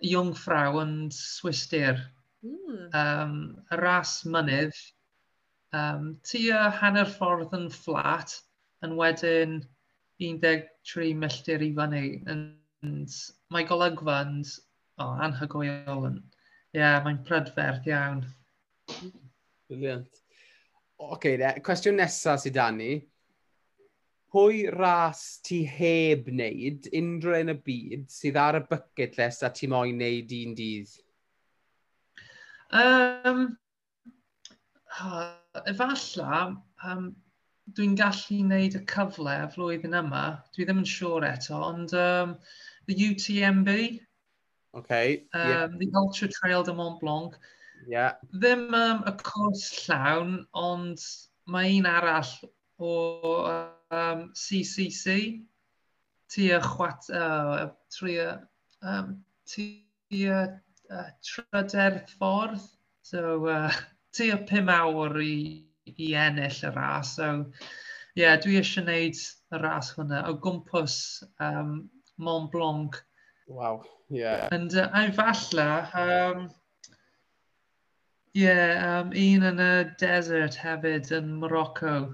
Jungfrau 0.02 0.80
yn 0.82 0.96
Swistir. 1.14 2.02
Mm. 2.42 2.88
Um, 2.98 3.36
ras 3.84 4.24
mynydd. 4.26 4.80
Um, 5.78 6.16
tua 6.26 6.64
hanner 6.80 7.06
ffordd 7.08 7.54
yn 7.56 7.70
fflat, 7.72 8.34
yn 8.84 8.98
wedyn 8.98 9.60
13 10.18 11.14
milltir 11.22 11.62
i 11.62 11.70
fyny. 11.78 12.06
And 12.32 13.22
mae 13.54 13.70
golygfa 13.70 14.22
yn 14.26 14.42
oh, 14.98 15.14
anhygoel 15.28 16.10
yn 16.10 16.22
Ie, 16.72 16.80
yeah, 16.80 17.02
mae'n 17.04 17.20
prydferth 17.28 17.88
iawn. 17.90 18.22
Brilliant. 19.68 20.22
Oce, 21.02 21.16
okay, 21.18 21.64
cwestiwn 21.66 21.98
nesaf 22.00 22.44
sydd 22.44 22.56
dan 22.56 22.78
ni. 22.80 22.92
Pwy 24.32 24.62
ras 24.72 25.42
ti 25.44 25.58
heb 25.68 26.30
wneud 26.32 26.88
unrhyw 26.96 27.42
yn 27.42 27.52
y 27.52 27.56
byd 27.66 28.06
sydd 28.14 28.40
ar 28.40 28.62
y 28.62 28.62
bucket 28.70 29.18
list 29.20 29.44
a 29.44 29.50
ti 29.52 29.68
moyn 29.72 29.98
wneud 29.98 30.32
un 30.38 30.54
dydd? 30.56 30.94
Um, 32.72 33.42
oh, 35.04 35.26
efalla, 35.74 36.38
um, 36.88 37.10
dwi'n 37.76 37.98
gallu 38.00 38.38
wneud 38.46 38.78
y 38.80 38.84
cyfle 38.94 39.36
flwyddyn 39.58 40.00
yma. 40.00 40.24
Dwi 40.56 40.70
ddim 40.70 40.80
yn 40.86 40.88
siŵr 40.94 41.28
eto, 41.34 41.60
ond 41.74 41.98
um, 42.00 42.38
the 42.88 42.96
UTMB, 43.10 43.74
Okay. 44.74 45.26
Um, 45.34 45.50
yeah. 45.50 45.68
The 45.68 45.92
Ultra 45.96 46.28
Trail 46.28 46.64
de 46.64 46.74
Mont 46.74 47.00
Blanc. 47.00 47.38
Yeah. 47.88 48.14
Ddim 48.34 48.74
um, 48.74 49.04
y 49.08 49.14
cwrs 49.20 49.64
llawn, 49.88 50.36
ond 50.54 51.02
mae 51.52 51.80
un 51.80 51.88
arall 51.90 52.30
o 52.80 52.92
um, 53.92 54.30
CCC. 54.34 55.42
Tia 56.32 56.62
chwat... 56.64 57.10
Uh, 57.10 57.72
tria... 57.92 58.48
Um, 58.82 59.24
tia 59.46 60.62
uh, 60.90 61.10
tryder 61.26 62.06
ffordd. 62.16 62.64
So, 63.02 63.46
uh, 63.46 63.72
tia 64.16 64.38
pum 64.38 64.72
awr 64.72 65.20
i, 65.20 65.68
i 65.92 66.14
ennill 66.16 66.64
y 66.64 66.74
ras. 66.76 67.18
So, 67.18 67.52
yeah, 68.16 68.38
dwi 68.40 68.60
eisiau 68.62 68.86
gwneud 68.86 69.20
y 69.52 69.62
ras 69.62 69.92
hwnna 69.98 70.24
o 70.30 70.38
gwmpas 70.40 70.96
um, 71.44 71.90
Mont 72.22 72.52
Blanc 72.54 73.02
Wow, 73.52 73.84
yeah. 74.10 74.48
And 74.52 74.74
uh, 74.76 74.90
efallai, 74.94 75.94
um, 75.94 76.50
yeah, 78.34 79.02
um, 79.02 79.12
un 79.12 79.44
yn 79.50 79.60
y 79.60 79.72
desert 80.00 80.56
hefyd 80.56 81.12
yn 81.18 81.34
Morocco. 81.42 82.14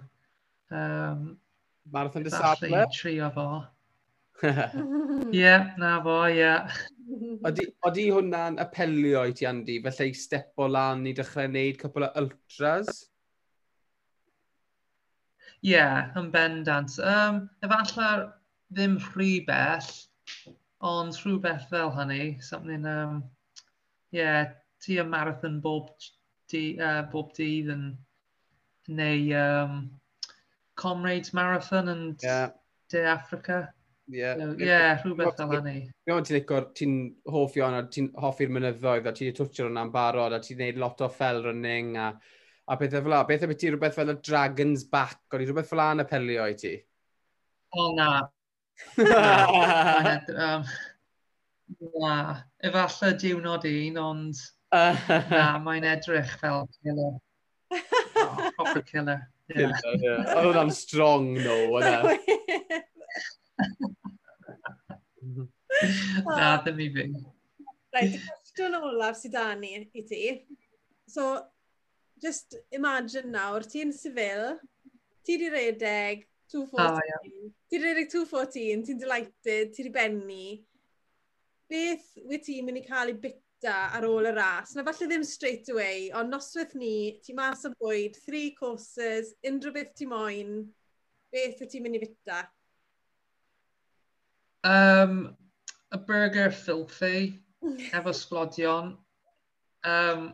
Um, 0.74 1.38
Marathon 1.94 2.26
de 2.26 2.34
Sable? 2.34 2.72
Efallai 2.72 2.90
trio 2.96 3.30
fo. 3.36 3.48
Ie, 5.38 5.54
na 5.78 5.94
fo, 6.02 6.18
ie. 6.26 6.42
Yeah. 6.42 6.82
Oeddi 7.46 8.10
hwnna'n 8.10 8.58
apelio 8.66 9.22
i 9.30 9.38
ti, 9.38 9.46
Andy? 9.46 9.78
Felly 9.86 10.10
i 10.10 10.18
step 10.18 10.58
o 10.58 10.66
lan 10.74 11.06
i 11.06 11.14
dechrau 11.18 11.46
wneud 11.52 11.78
cwpl 11.84 12.10
o 12.10 12.14
ultras? 12.24 13.06
Ie, 15.62 15.76
yeah, 15.76 16.10
yn 16.18 16.34
bendant. 16.34 16.98
Um, 16.98 17.44
efallai 17.62 18.14
ddim 18.74 18.98
rhy 19.14 19.36
bell, 19.46 19.94
Ond 20.86 21.16
rhywbeth 21.24 21.70
fel 21.72 21.90
hynny, 21.96 22.38
something, 22.44 22.86
um, 22.86 23.24
yeah, 24.12 24.52
ti 24.84 25.00
y 25.02 25.06
marathon 25.06 25.60
bob, 25.62 25.90
di, 26.52 26.78
uh, 26.78 27.02
bob 27.12 27.32
dydd 27.34 27.72
yn, 27.74 27.88
neu 28.88 29.34
um, 29.36 29.80
Comrades 30.78 31.34
Marathon 31.34 31.90
yn 31.92 32.04
yeah. 32.24 32.50
De 32.92 33.04
Africa. 33.04 33.74
Yeah. 34.08 34.38
So, 34.38 34.56
yeah, 34.60 35.02
rhywbeth 35.02 35.36
fel 35.36 35.50
hynny. 35.52 35.80
Fi'n 36.06 36.14
meddwl 36.14 36.28
ti'n 36.28 36.38
licor, 36.38 36.68
ti'n 36.78 36.94
hoffi 37.34 37.64
on, 37.66 37.76
a 37.76 37.88
ti'n 37.92 38.12
hoffi'r 38.22 38.54
mynyddoedd, 38.56 39.10
a 39.10 39.16
ti'n 39.18 39.36
twtio'r 39.36 39.72
hwnna'n 39.72 39.92
barod, 39.92 40.36
a 40.38 40.40
ti'n 40.44 40.62
neud 40.62 40.80
lot 40.80 41.04
o 41.04 41.10
fel 41.12 41.42
running, 41.44 41.98
a, 42.00 42.14
a 42.70 42.78
bethau 42.80 43.04
fel 43.04 43.16
la. 43.16 43.26
Beth 43.28 43.44
am 43.44 43.56
ti 43.58 43.74
rhywbeth 43.74 43.98
fel 43.98 44.14
y 44.14 44.18
Dragon's 44.30 44.86
Back? 44.94 45.26
O'n 45.34 45.44
i 45.44 45.50
rhywbeth 45.50 45.74
fel 45.74 45.82
la 45.82 45.90
yn 45.98 46.06
apelio 46.06 46.48
i 46.48 46.56
ti? 46.62 46.78
O 47.76 47.90
na, 47.98 48.12
um, 50.44 50.64
na, 52.00 52.44
efallai 52.64 53.14
diwnod 53.22 53.66
un, 53.70 53.98
ond 54.02 54.36
na, 54.72 55.58
mae'n 55.66 55.88
edrych 55.96 56.38
fel 56.42 56.68
killer. 56.82 57.18
Oh, 58.18 58.52
proper 58.56 58.82
killer. 58.82 59.28
Yeah. 59.54 59.72
yeah. 60.02 60.24
Oedd 60.34 60.48
hwnna'n 60.50 60.72
strong, 60.74 61.28
no, 61.38 61.54
oedd 61.78 61.86
e? 61.86 61.92
Na, 66.26 66.58
ddim 66.64 66.82
i 66.82 66.88
fi. 66.96 67.06
Right, 67.94 68.18
cwestiwn 68.26 68.80
olaf 68.80 69.20
sydd 69.20 69.36
da 69.38 69.52
ni 69.56 69.76
i 69.78 70.04
ti. 70.10 70.24
So, 71.08 71.38
just 72.24 72.58
imagine 72.74 73.30
nawr, 73.36 73.68
ti'n 73.70 73.94
sifil, 73.94 74.58
ti 75.24 75.38
di 75.38 75.52
redeg, 75.54 76.26
214. 76.52 76.80
Oh, 76.80 77.02
yeah. 77.08 77.50
Ti'n 77.72 77.84
redeg 77.84 78.10
214, 78.12 78.86
ti'n 78.88 79.02
delighted, 79.02 79.74
ti'n 79.76 79.88
di 79.88 79.94
benni. 79.94 80.48
Beth 81.68 82.08
wyt 82.30 82.46
ti'n 82.48 82.68
mynd 82.68 82.80
i 82.80 82.84
cael 82.86 83.12
ei 83.12 83.20
bita 83.24 83.76
ar 83.98 84.08
ôl 84.08 84.30
y 84.30 84.34
ras? 84.36 84.76
Na 84.76 84.86
falle 84.88 85.10
ddim 85.10 85.26
straight 85.28 85.68
away, 85.74 86.08
ond 86.16 86.32
noswaith 86.32 86.76
ni, 86.80 87.20
ti 87.24 87.36
mas 87.36 87.66
o 87.68 87.74
bwyd, 87.82 88.16
three 88.24 88.54
courses, 88.56 89.34
unrhyw 89.48 89.76
beth 89.76 89.94
ti 90.00 90.08
moyn, 90.08 90.62
beth 91.36 91.60
wyt 91.64 91.74
ti'n 91.76 91.84
mynd 91.84 92.00
i 92.00 92.04
bita? 92.06 92.40
Um, 94.68 95.36
a 95.92 96.00
burger 96.00 96.52
filthy, 96.52 97.40
efo 97.98 98.16
sglodion, 98.16 98.96
um, 99.84 100.32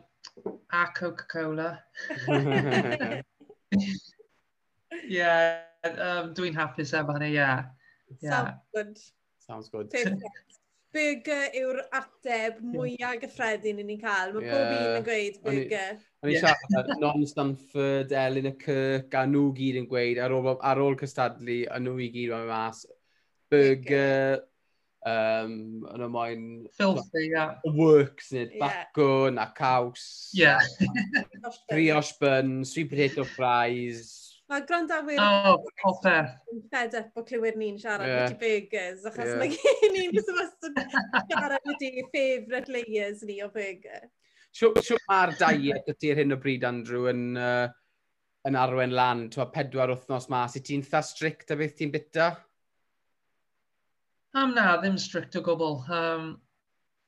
a 0.72 0.86
Coca-Cola. 0.94 1.78
yeah, 5.08 5.60
um, 5.90 6.32
dwi'n 6.36 6.56
hapus 6.58 6.94
efo 6.96 7.16
hynny, 7.16 7.32
e, 7.32 7.38
yeah. 7.38 7.64
yeah. 8.20 8.30
Sounds 8.30 8.60
good. 8.74 8.98
Sounds 9.46 9.68
good. 9.68 9.90
Perfect. 9.90 10.60
Burger 10.94 11.48
uh, 11.48 11.56
yw'r 11.58 11.80
ateb 11.98 12.60
mwyaf 12.62 13.18
gyffredin 13.24 13.80
i 13.82 13.86
ni'n 13.86 13.98
cael. 13.98 14.30
Mae 14.34 14.46
yeah. 14.46 14.54
pob 14.54 14.74
un 14.76 14.98
yn 15.00 15.06
gweud 15.08 15.38
burger. 15.42 15.96
O'n 16.22 16.30
i'n 16.30 16.36
i 16.36 16.38
uh, 16.38 16.52
siarad 16.70 16.92
non-Stanford, 17.02 18.14
Elin 18.24 18.50
y 18.52 18.54
Kirk, 18.60 19.16
a 19.18 19.24
nhw 19.26 19.48
gyd 19.58 19.80
yn 19.82 19.88
gweud, 19.90 20.20
ar 20.22 20.34
ôl, 20.36 20.52
ar 20.54 20.82
ôl 20.84 20.98
cystadlu, 21.00 21.64
a 21.66 21.80
nhw 21.82 21.96
i 21.98 22.10
gyd 22.14 22.34
yn 22.38 22.46
mas, 22.46 22.84
burger, 23.50 24.44
um, 25.02 25.56
uh, 25.82 25.96
yn 25.96 26.06
y 26.06 26.10
moyn... 26.14 26.46
Filthy, 26.78 27.26
ie. 27.26 27.32
Yeah. 27.34 27.74
Works, 27.74 28.30
nid 28.36 28.54
bacwn, 28.62 29.34
yeah. 29.34 29.50
a 29.50 29.58
caws. 29.58 30.06
Ie. 30.38 30.46
Yeah. 30.46 31.58
brioche 31.72 32.14
bun, 32.22 32.60
sweet 32.62 32.94
potato 32.94 33.26
fries, 33.34 34.23
Mae 34.52 34.60
grandawyr 34.68 35.20
oh, 35.24 35.62
popeth. 35.80 36.34
yn 36.52 36.58
fed 36.72 36.94
up 36.98 37.16
o 37.16 37.22
clywed 37.24 37.56
ni'n 37.56 37.78
siarad 37.80 38.10
yeah. 38.10 38.26
wedi 38.26 38.36
burgers, 38.42 39.06
achos 39.08 39.30
yeah. 39.30 39.38
mae 39.40 39.52
gen 39.54 39.96
i'n 40.02 40.18
symwys 40.26 40.66
yn 40.68 40.74
siarad 41.30 41.70
wedi 41.70 42.04
favourite 42.12 42.74
layers 42.74 43.22
ni 43.24 43.38
o 43.40 43.48
burger. 43.54 44.02
Siw 44.54 44.98
mae'r 45.08 45.32
diet 45.40 45.88
ydy 45.90 46.10
ar 46.12 46.20
hyn 46.20 46.36
o 46.36 46.38
bryd, 46.42 46.66
Andrew, 46.68 47.06
yn, 47.10 47.22
uh, 47.40 47.70
yn 48.46 48.58
arwen 48.60 48.92
lan, 48.94 49.22
twa 49.32 49.46
pedwar 49.54 49.90
wythnos 49.94 50.28
mas, 50.30 50.58
i 50.60 50.62
ti'n 50.62 50.84
tha 50.90 51.00
strict 51.02 51.50
a 51.50 51.56
beth 51.58 51.78
ti'n 51.78 51.94
bita? 51.94 52.28
Am 54.36 54.52
na, 54.54 54.74
ddim 54.82 54.98
strict 55.00 55.38
o 55.40 55.42
gwbl. 55.46 55.80
Um, 55.88 56.28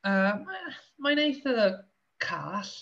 uh, 0.07 0.33
mae'n 1.05 1.21
eitha 1.21 1.67
call. 2.23 2.73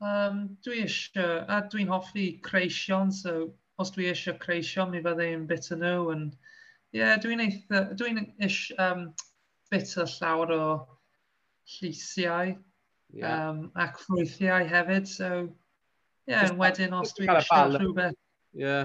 Um, 0.00 0.40
dwi 0.64 0.80
eisiau, 0.86 1.44
a 1.52 1.60
dwi'n 1.68 1.92
hoffi 1.92 2.26
creision, 2.44 3.12
so 3.12 3.52
os 3.78 3.90
dwi 3.94 4.08
eisiau 4.10 4.38
creisio, 4.40 4.86
mi 4.90 5.02
fydde 5.04 5.28
i'n 5.32 5.46
bita 5.50 5.78
nhw. 5.78 6.10
And, 6.14 6.34
yeah, 6.94 7.16
dwi'n 7.22 7.42
eitha, 7.44 7.84
dwi'n 7.98 8.20
ish 8.46 8.72
um, 8.78 9.08
bita 9.72 10.06
llawer 10.10 10.54
o 10.54 10.64
llisiau 11.76 12.54
yeah. 13.12 13.48
um, 13.50 13.70
ac 13.74 13.98
ffrwythiau 14.02 14.68
hefyd. 14.70 15.08
So, 15.10 15.30
yeah, 16.30 16.48
yn 16.48 16.60
wedyn 16.60 16.96
os 17.00 17.14
dwi'n 17.18 17.34
eisiau 17.38 17.74
rhywbeth. 17.78 18.20
Ie. 18.54 18.76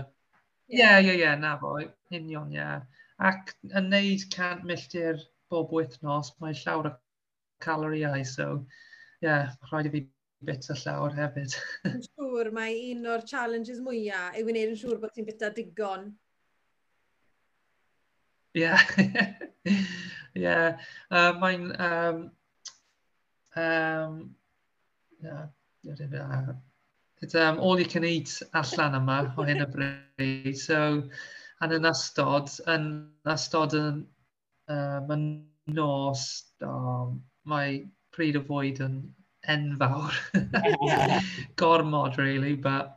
Ie, 0.70 0.90
ie, 1.02 1.18
ie, 1.18 1.34
na 1.42 1.56
fo, 1.62 1.76
union, 2.14 2.52
yeah. 2.54 2.82
Ac 3.20 3.54
yn 3.76 3.90
neud 3.92 4.26
cant 4.34 4.66
milltir 4.68 5.20
bob 5.52 5.74
wythnos, 5.76 6.32
mae 6.42 6.56
llawer 6.58 6.92
o 6.92 6.96
caloriau, 7.66 8.22
so, 8.26 8.54
ie, 9.20 9.28
yeah, 9.28 9.54
rhaid 9.70 9.90
i 9.90 9.94
fi 9.98 10.08
bita 10.46 10.76
llawr 10.82 11.16
hefyd. 11.18 11.56
Yn 11.90 12.02
siŵr 12.06 12.50
mae 12.56 12.76
un 12.94 13.08
o'r 13.14 13.26
challenges 13.28 13.82
mwyaf 13.84 14.38
yw 14.40 14.48
i 14.48 14.54
wneud 14.54 14.74
yn 14.74 14.80
siŵr 14.80 15.00
bod 15.02 15.14
ti'n 15.16 15.28
bita 15.28 15.52
digon. 15.56 16.10
Ie. 18.58 18.72
Ie. 20.40 20.56
Uh, 21.12 21.32
mae'n... 21.42 21.68
Um, 21.90 22.24
um, 23.60 24.18
yeah, 25.22 25.46
yeah, 25.84 26.54
it's 27.22 27.36
um, 27.36 27.60
all 27.60 27.80
you 27.80 27.86
can 27.86 28.06
eat 28.06 28.42
allan 28.54 28.96
yma 29.02 29.20
o 29.36 29.44
hyn 29.44 29.66
y 29.66 29.70
bryd. 29.76 30.56
So, 30.58 30.82
yn 31.60 31.76
yn 31.76 31.88
ystod, 31.90 32.52
yn 32.72 32.90
ystod 33.28 33.76
yn, 33.76 34.04
um, 34.72 35.16
yn 35.16 35.26
nos, 35.76 36.26
um, 36.64 37.18
mae 37.44 37.82
pryd 38.16 38.40
o 38.40 38.46
fwyd 38.48 38.80
yn 38.86 39.02
enfawr. 39.56 40.16
Gormod, 41.60 42.18
really, 42.18 42.56
but... 42.56 42.96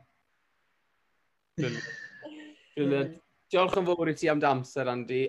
Brilliant. 1.56 3.18
Diolch 3.52 3.74
yn 3.76 3.84
fawr 3.84 4.08
i 4.08 4.16
ti 4.16 4.30
am 4.32 4.40
dy 4.40 4.48
amser, 4.48 4.88
Andy. 4.88 5.26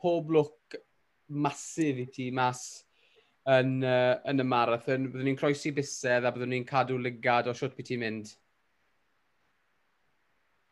Pob 0.00 0.30
lwc 0.32 0.78
masif 1.28 1.98
i 2.00 2.06
ti 2.12 2.30
mas 2.32 2.62
yn, 3.48 3.78
uh, 3.84 4.14
yn 4.30 4.40
y 4.40 4.46
marathon. 4.48 5.08
Byddwn 5.12 5.28
ni'n 5.28 5.40
croesi 5.40 5.72
busedd 5.76 6.24
a 6.24 6.32
byddwn 6.32 6.54
ni'n 6.56 6.68
cadw 6.68 6.96
lygad 7.00 7.50
o 7.50 7.56
siwt 7.56 7.76
beth 7.76 7.90
ti'n 7.90 8.00
mynd. 8.04 8.32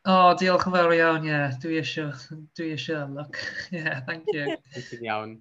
O, 0.07 0.15
oh, 0.15 0.33
diolch 0.39 0.69
yn 0.69 0.77
fawr 0.77 0.95
iawn, 0.95 1.25
ie. 1.27 1.33
Yeah. 1.35 1.55
Dwi 1.61 1.81
eisiau, 1.83 2.13
dwi 2.57 2.73
eisiau 2.77 3.09
look. 3.13 3.41
Yeah, 3.75 4.01
thank 4.07 4.31
you. 4.33 4.55
Dwi'n 4.77 5.09
iawn. 5.11 5.33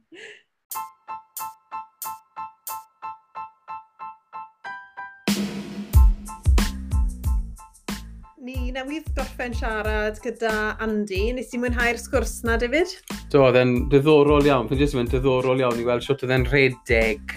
ni 8.45 8.69
newydd 8.69 9.07
gorffen 9.17 9.55
siarad 9.57 10.19
gyda 10.21 10.75
Andy. 10.83 11.31
Nes 11.33 11.49
i 11.55 11.57
mwynhau'r 11.57 11.97
sgwrs 11.97 12.43
na, 12.45 12.59
David? 12.61 12.91
Do, 13.33 13.41
oedd 13.47 13.57
e'n 13.57 13.71
diddorol 13.89 14.45
iawn. 14.45 14.67
Fy'n 14.69 14.83
jyst 14.83 14.97
yn 15.01 15.09
diddorol 15.09 15.63
iawn 15.63 15.79
i 15.81 15.85
weld 15.87 16.05
siwt 16.05 16.21
oedd 16.21 16.33
e'n 16.35 16.45
redeg 16.51 17.33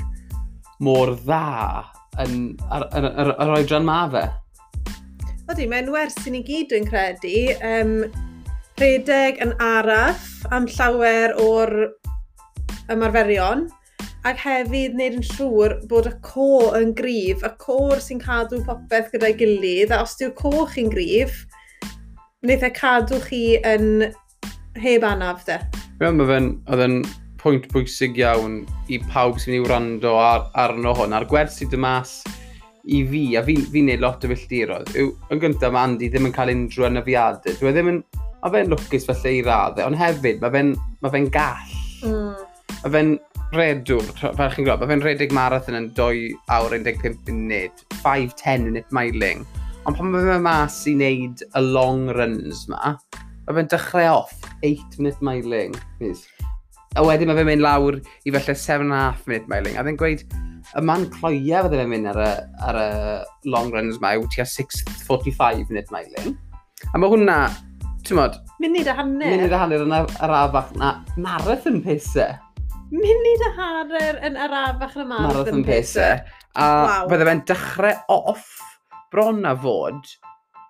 mor 0.84 1.14
dda 1.22 1.86
yn 2.26 2.34
yr, 2.60 2.84
yr, 2.98 3.08
yr, 3.08 3.32
yr 3.32 3.54
oedran 3.54 3.88
ma 3.88 4.02
fe. 4.12 4.26
Oeddi, 5.48 5.70
mae'n 5.70 5.88
wers 5.94 6.18
i 6.28 6.34
ni 6.34 6.42
gyd 6.44 6.74
dwi'n 6.74 6.90
credu. 6.90 7.34
Um, 7.64 7.94
rhedeg 8.76 9.40
yn 9.46 9.56
araf 9.64 10.28
am 10.52 10.68
llawer 10.74 11.38
o'r 11.40 11.74
ymarferion 12.92 13.64
ac 14.28 14.40
hefyd 14.42 14.92
wneud 14.92 15.14
yn 15.16 15.24
siŵr 15.24 15.74
bod 15.88 16.08
y 16.10 16.12
co 16.26 16.48
yn 16.76 16.90
gryf, 16.96 17.40
y 17.46 17.50
cor 17.62 18.00
sy'n 18.02 18.20
cadw 18.20 18.58
popeth 18.66 19.08
gyda'i 19.14 19.36
gilydd, 19.38 19.94
a 19.94 20.02
os 20.04 20.18
di'r 20.20 20.34
co 20.36 20.66
chi'n 20.68 20.90
gryf, 20.92 21.38
wneud 22.44 22.66
e 22.66 22.70
cadw 22.76 23.20
chi 23.24 23.42
yn 23.64 24.10
heb 24.82 25.06
anaf 25.08 25.46
de. 25.46 25.56
Wel, 26.02 26.18
mae 26.18 26.28
fe'n 26.28 26.50
oedd 26.68 26.84
yn 26.84 26.98
pwynt 27.40 27.70
bwysig 27.72 28.20
iawn 28.20 28.60
i 28.92 28.98
pawb 29.08 29.38
sy'n 29.40 29.54
mynd 29.54 29.62
i 29.62 29.70
wrando 29.70 30.12
ar, 30.20 30.44
arno 30.60 30.92
hwn, 30.98 31.16
a'r 31.16 31.26
gwerth 31.30 31.56
sydd 31.56 31.78
y 31.78 31.80
mas 31.80 32.18
i 32.84 33.00
fi, 33.08 33.22
a 33.38 33.44
fi'n 33.46 33.64
fi, 33.72 33.84
neud 33.86 34.04
lot 34.04 34.26
o 34.26 34.32
filltirodd, 34.34 34.92
yw, 34.98 35.14
yn 35.32 35.40
gyntaf 35.40 35.72
mae 35.72 35.88
Andy 35.88 36.10
ddim 36.12 36.28
yn 36.28 36.36
cael 36.36 36.52
unrhyw 36.52 36.88
anafiadau. 36.90 37.56
Dwi 37.62 37.72
ddim 37.72 37.94
yn, 37.94 38.02
mae 38.42 38.54
fe'n 38.58 38.74
lwcus 38.74 39.08
felly 39.08 39.38
i 39.38 39.42
raddau, 39.48 39.88
ond 39.88 40.00
hefyd 40.00 40.44
mae 40.44 40.52
fe'n 40.58 40.76
ma 41.00 41.12
fe 41.16 41.24
gall. 41.32 41.74
Mm. 42.04 42.46
Mae 42.82 42.92
fe'n 42.92 43.16
redwr, 43.54 44.04
fel 44.20 44.50
chi'n 44.52 44.66
gwybod, 44.66 44.82
mae 44.82 44.90
fe'n 44.90 45.04
redeg 45.04 45.32
marathon 45.36 45.78
yn 45.78 45.88
2 45.96 46.34
awr 46.52 46.74
15 46.74 47.16
munud, 47.30 47.84
5-10 48.02 48.66
unit 48.72 48.90
miling. 48.94 49.44
Ond 49.88 49.96
pan 49.96 50.10
mae 50.12 50.26
fe'n 50.26 50.44
mas 50.44 50.82
i 50.90 50.92
wneud 50.96 51.44
y 51.46 51.62
long 51.64 52.10
runs 52.16 52.66
ma, 52.68 52.92
mae 53.46 53.56
fe'n 53.56 53.70
dechrau 53.72 54.18
off 54.18 54.34
8 54.60 54.98
minute 54.98 55.24
miling. 55.24 55.76
Yes. 56.02 56.26
A 56.96 57.04
wedyn 57.04 57.30
mae 57.30 57.38
fe'n 57.38 57.48
mynd 57.48 57.64
lawr 57.64 57.96
i 57.98 58.34
felly 58.34 58.56
7.5 58.56 59.30
minute 59.30 59.48
miling. 59.52 59.78
A 59.80 59.86
fe'n 59.86 60.00
gweud, 60.00 60.26
y 60.76 60.82
man 60.84 61.06
cloia 61.14 61.62
fydde 61.64 61.80
fe'n 61.80 61.92
mynd 61.94 62.10
ar 62.12 62.20
y, 62.20 62.32
ar 62.68 62.80
y 62.82 62.90
long 63.48 63.72
runs 63.72 63.96
ma 64.02 64.12
yw 64.18 64.28
tua 64.34 64.44
6.45 64.44 65.72
minute 65.72 65.94
miling. 65.94 66.36
A 66.92 67.00
mae 67.00 67.14
hwnna, 67.14 67.38
ti'n 68.04 68.20
modd... 68.20 68.36
Munud 68.60 68.90
a 68.90 68.98
hanner. 68.98 69.32
Munud 69.32 69.56
a 69.56 69.62
hanner 69.62 69.86
yn 69.86 69.96
yr 69.96 70.36
afach 70.42 70.76
na 70.76 70.98
marathon 71.16 71.80
pethau 71.84 72.36
munud 72.92 73.44
a 73.46 73.50
hanner 73.56 74.20
yn 74.24 74.38
arafach 74.40 74.96
na 74.96 75.04
marathon, 75.04 75.34
marathon 75.34 75.64
pacer. 75.66 76.22
A 76.58 76.68
wow. 76.68 77.10
bydde 77.10 77.28
fe'n 77.28 77.44
dechrau 77.50 78.14
off 78.14 78.48
bron 79.12 79.44
a 79.48 79.54
fod 79.56 80.00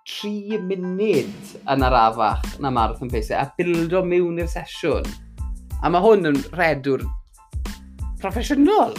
3 0.09 0.59
munud 0.65 1.53
yn 1.69 1.85
arafach 1.87 2.59
na 2.63 2.73
marathon 2.73 3.11
pacer 3.13 3.39
a 3.39 3.47
bildo 3.57 4.03
mewn 4.05 4.41
i'r 4.43 4.51
sesiwn. 4.51 5.07
A 5.79 5.91
mae 5.91 6.03
hwn 6.03 6.31
yn 6.33 6.43
redwr 6.59 7.05
proffesiynol. 8.19 8.97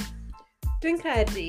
Dwi'n 0.81 1.01
credu 1.03 1.49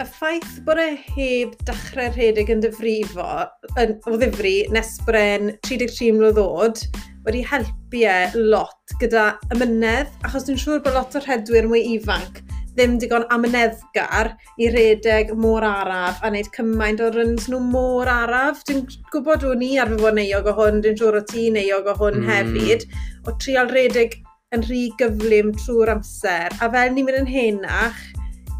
y 0.00 0.04
ffaith 0.08 0.56
bod 0.66 0.80
e 0.82 0.94
heb 1.14 1.52
dechrau 1.68 2.08
rhedeg 2.14 2.48
yn 2.50 2.62
dyfrifo, 2.64 3.44
yn, 3.78 3.92
o 4.08 4.16
ddifri 4.18 4.56
nes 4.74 4.96
bren 5.06 5.52
33 5.68 6.14
mlynedd 6.16 6.40
oed, 6.42 6.80
wedi 7.24 7.44
helpu 7.50 8.04
e 8.08 8.18
lot 8.52 8.96
gyda 9.00 9.30
ymynedd, 9.54 10.10
achos 10.26 10.48
dwi'n 10.48 10.60
siŵr 10.60 10.82
bod 10.84 10.98
lot 10.98 11.16
o 11.16 11.22
rhedwyr 11.24 11.70
mwy 11.70 11.84
ifanc 11.94 12.42
ddim 12.74 12.96
digon 12.98 13.24
amyneddgar 13.34 14.32
i 14.58 14.68
redeg 14.74 15.30
môr 15.38 15.62
araf 15.66 16.18
a 16.22 16.30
wneud 16.30 16.50
cymaint 16.56 17.02
o 17.04 17.10
ryns 17.14 17.46
nhw 17.50 17.60
môr 17.62 18.10
araf. 18.10 18.64
Dwi'n 18.66 18.82
gwybod 19.12 19.46
o'n 19.46 19.62
i 19.62 19.76
arfer 19.78 20.00
bod 20.02 20.18
neuog 20.18 20.50
o 20.50 20.56
hwn, 20.58 20.80
dwi'n 20.82 20.98
siŵr 20.98 21.20
o 21.20 21.22
ti 21.30 21.46
neuog 21.54 21.90
o 21.92 21.94
hwn 22.00 22.18
mm. 22.20 22.30
hefyd, 22.32 22.86
o 23.30 23.36
trial 23.44 23.70
redeg 23.70 24.18
yn 24.54 24.66
rhy 24.66 24.82
gyflym 24.98 25.54
trwy'r 25.60 25.94
amser. 25.94 26.54
A 26.58 26.70
fel 26.74 26.94
ni'n 26.94 27.06
mynd 27.06 27.20
yn 27.22 27.30
henach, 27.30 28.02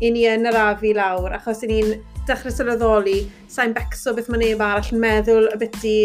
i 0.02 0.10
ni 0.14 0.28
yn 0.30 0.46
yr 0.50 0.60
afi 0.62 0.94
lawr, 0.94 1.34
achos 1.40 1.64
i 1.66 1.70
ni'n 1.70 1.96
dechrau 2.28 2.54
sylweddoli 2.54 3.18
sa'n 3.50 3.74
becso 3.76 4.14
beth 4.16 4.30
mae 4.32 4.40
neb 4.44 4.62
arall 4.64 4.94
yn 4.94 5.02
meddwl 5.02 5.50
y 5.50 5.58
byti 5.60 5.96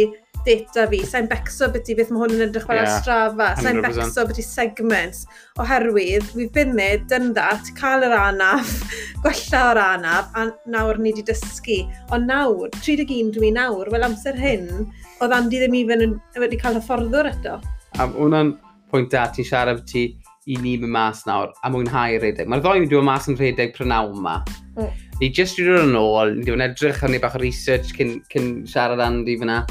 data 0.49 0.85
fi, 0.89 0.99
sa'n 1.05 1.29
becso 1.29 1.69
beth 1.73 1.89
i 1.93 1.95
beth 1.97 2.11
mae 2.13 2.23
hwn 2.23 2.35
yn 2.37 2.45
edrych 2.47 2.67
fel 2.69 2.79
yeah, 2.81 2.95
strafa, 2.99 3.49
sa'n 3.61 3.81
becso 3.85 4.25
beth 4.27 4.41
i 4.41 4.45
segments, 4.45 5.25
oherwydd, 5.61 6.25
we've 6.35 6.53
been 6.55 6.75
there, 6.79 7.01
done 7.11 7.33
that, 7.37 7.69
cael 7.79 8.05
yr 8.07 8.15
anaf, 8.17 8.71
gwella 9.23 9.65
o'r 9.71 9.81
anaf, 9.83 10.31
a 10.33 10.47
nawr 10.73 11.01
ni 11.01 11.13
wedi 11.13 11.25
dysgu. 11.29 11.81
Ond 12.15 12.29
nawr, 12.29 12.71
31 12.81 13.33
dwi 13.37 13.53
nawr, 13.55 13.91
wel 13.93 14.07
amser 14.09 14.39
hyn, 14.39 14.69
oedd 15.19 15.35
Andy 15.35 15.61
ddim 15.61 15.77
even 15.83 16.17
wedi 16.41 16.59
cael 16.61 16.79
hyfforddwr 16.79 17.29
eto. 17.33 17.59
A 17.99 18.07
hwnna'n 18.09 18.55
pwynt 18.89 19.13
da, 19.13 19.27
ti'n 19.33 19.47
siarad 19.47 19.85
ti 19.89 20.09
i 20.49 20.55
ni 20.57 20.77
mynd 20.81 20.93
mas 20.93 21.25
nawr 21.27 21.51
a 21.61 21.69
mwynhau 21.69 22.17
redeg. 22.23 22.47
Mae'r 22.49 22.63
ddoen 22.63 22.85
wedi 22.85 22.97
bod 22.97 23.05
mas 23.05 23.27
yn 23.29 23.37
redeg 23.37 23.75
prynawn 23.75 24.17
yma. 24.17 24.39
Mm. 24.79 24.89
Ni 25.19 25.29
jyst 25.35 25.59
wedi 25.59 25.75
dod 25.75 25.89
yn 25.91 25.99
ôl, 25.99 26.33
ni 26.33 26.41
wedi 26.41 26.53
bod 26.53 26.57
yn 26.57 26.65
edrych 26.69 27.03
ar 27.05 27.13
ni 27.13 27.19
bach 27.21 27.37
o 27.37 27.43
research 27.43 27.93
cyn, 27.97 28.17
cyn 28.33 28.49
siarad 28.69 29.03
Andy 29.05 29.37
fyna. 29.41 29.61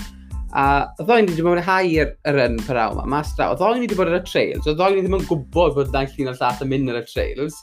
A 0.57 0.65
y 0.97 1.05
o'n 1.05 1.27
ni 1.27 1.35
wedi 1.35 1.45
bod 1.45 1.59
yn 1.61 1.67
hau'r 1.67 2.13
yr 2.31 2.39
yn 2.47 2.55
per 2.65 2.79
aw 2.81 3.03
mas 3.05 3.35
draw. 3.37 3.53
Y 3.53 3.65
o'n 3.67 3.77
ni 3.77 3.85
wedi 3.85 3.99
bod 3.99 4.09
ar 4.09 4.21
y 4.21 4.25
trails, 4.25 4.65
o 4.65 4.73
o'n 4.73 4.97
ni 4.97 5.03
ddim 5.05 5.19
yn 5.19 5.27
gwybod 5.29 5.75
bod 5.77 5.93
na'n 5.93 6.09
llun 6.15 6.31
o'r 6.33 6.39
llall 6.41 6.63
yn 6.65 6.71
mynd 6.73 6.93
ar 6.95 7.01
y 7.03 7.05
trails. 7.11 7.59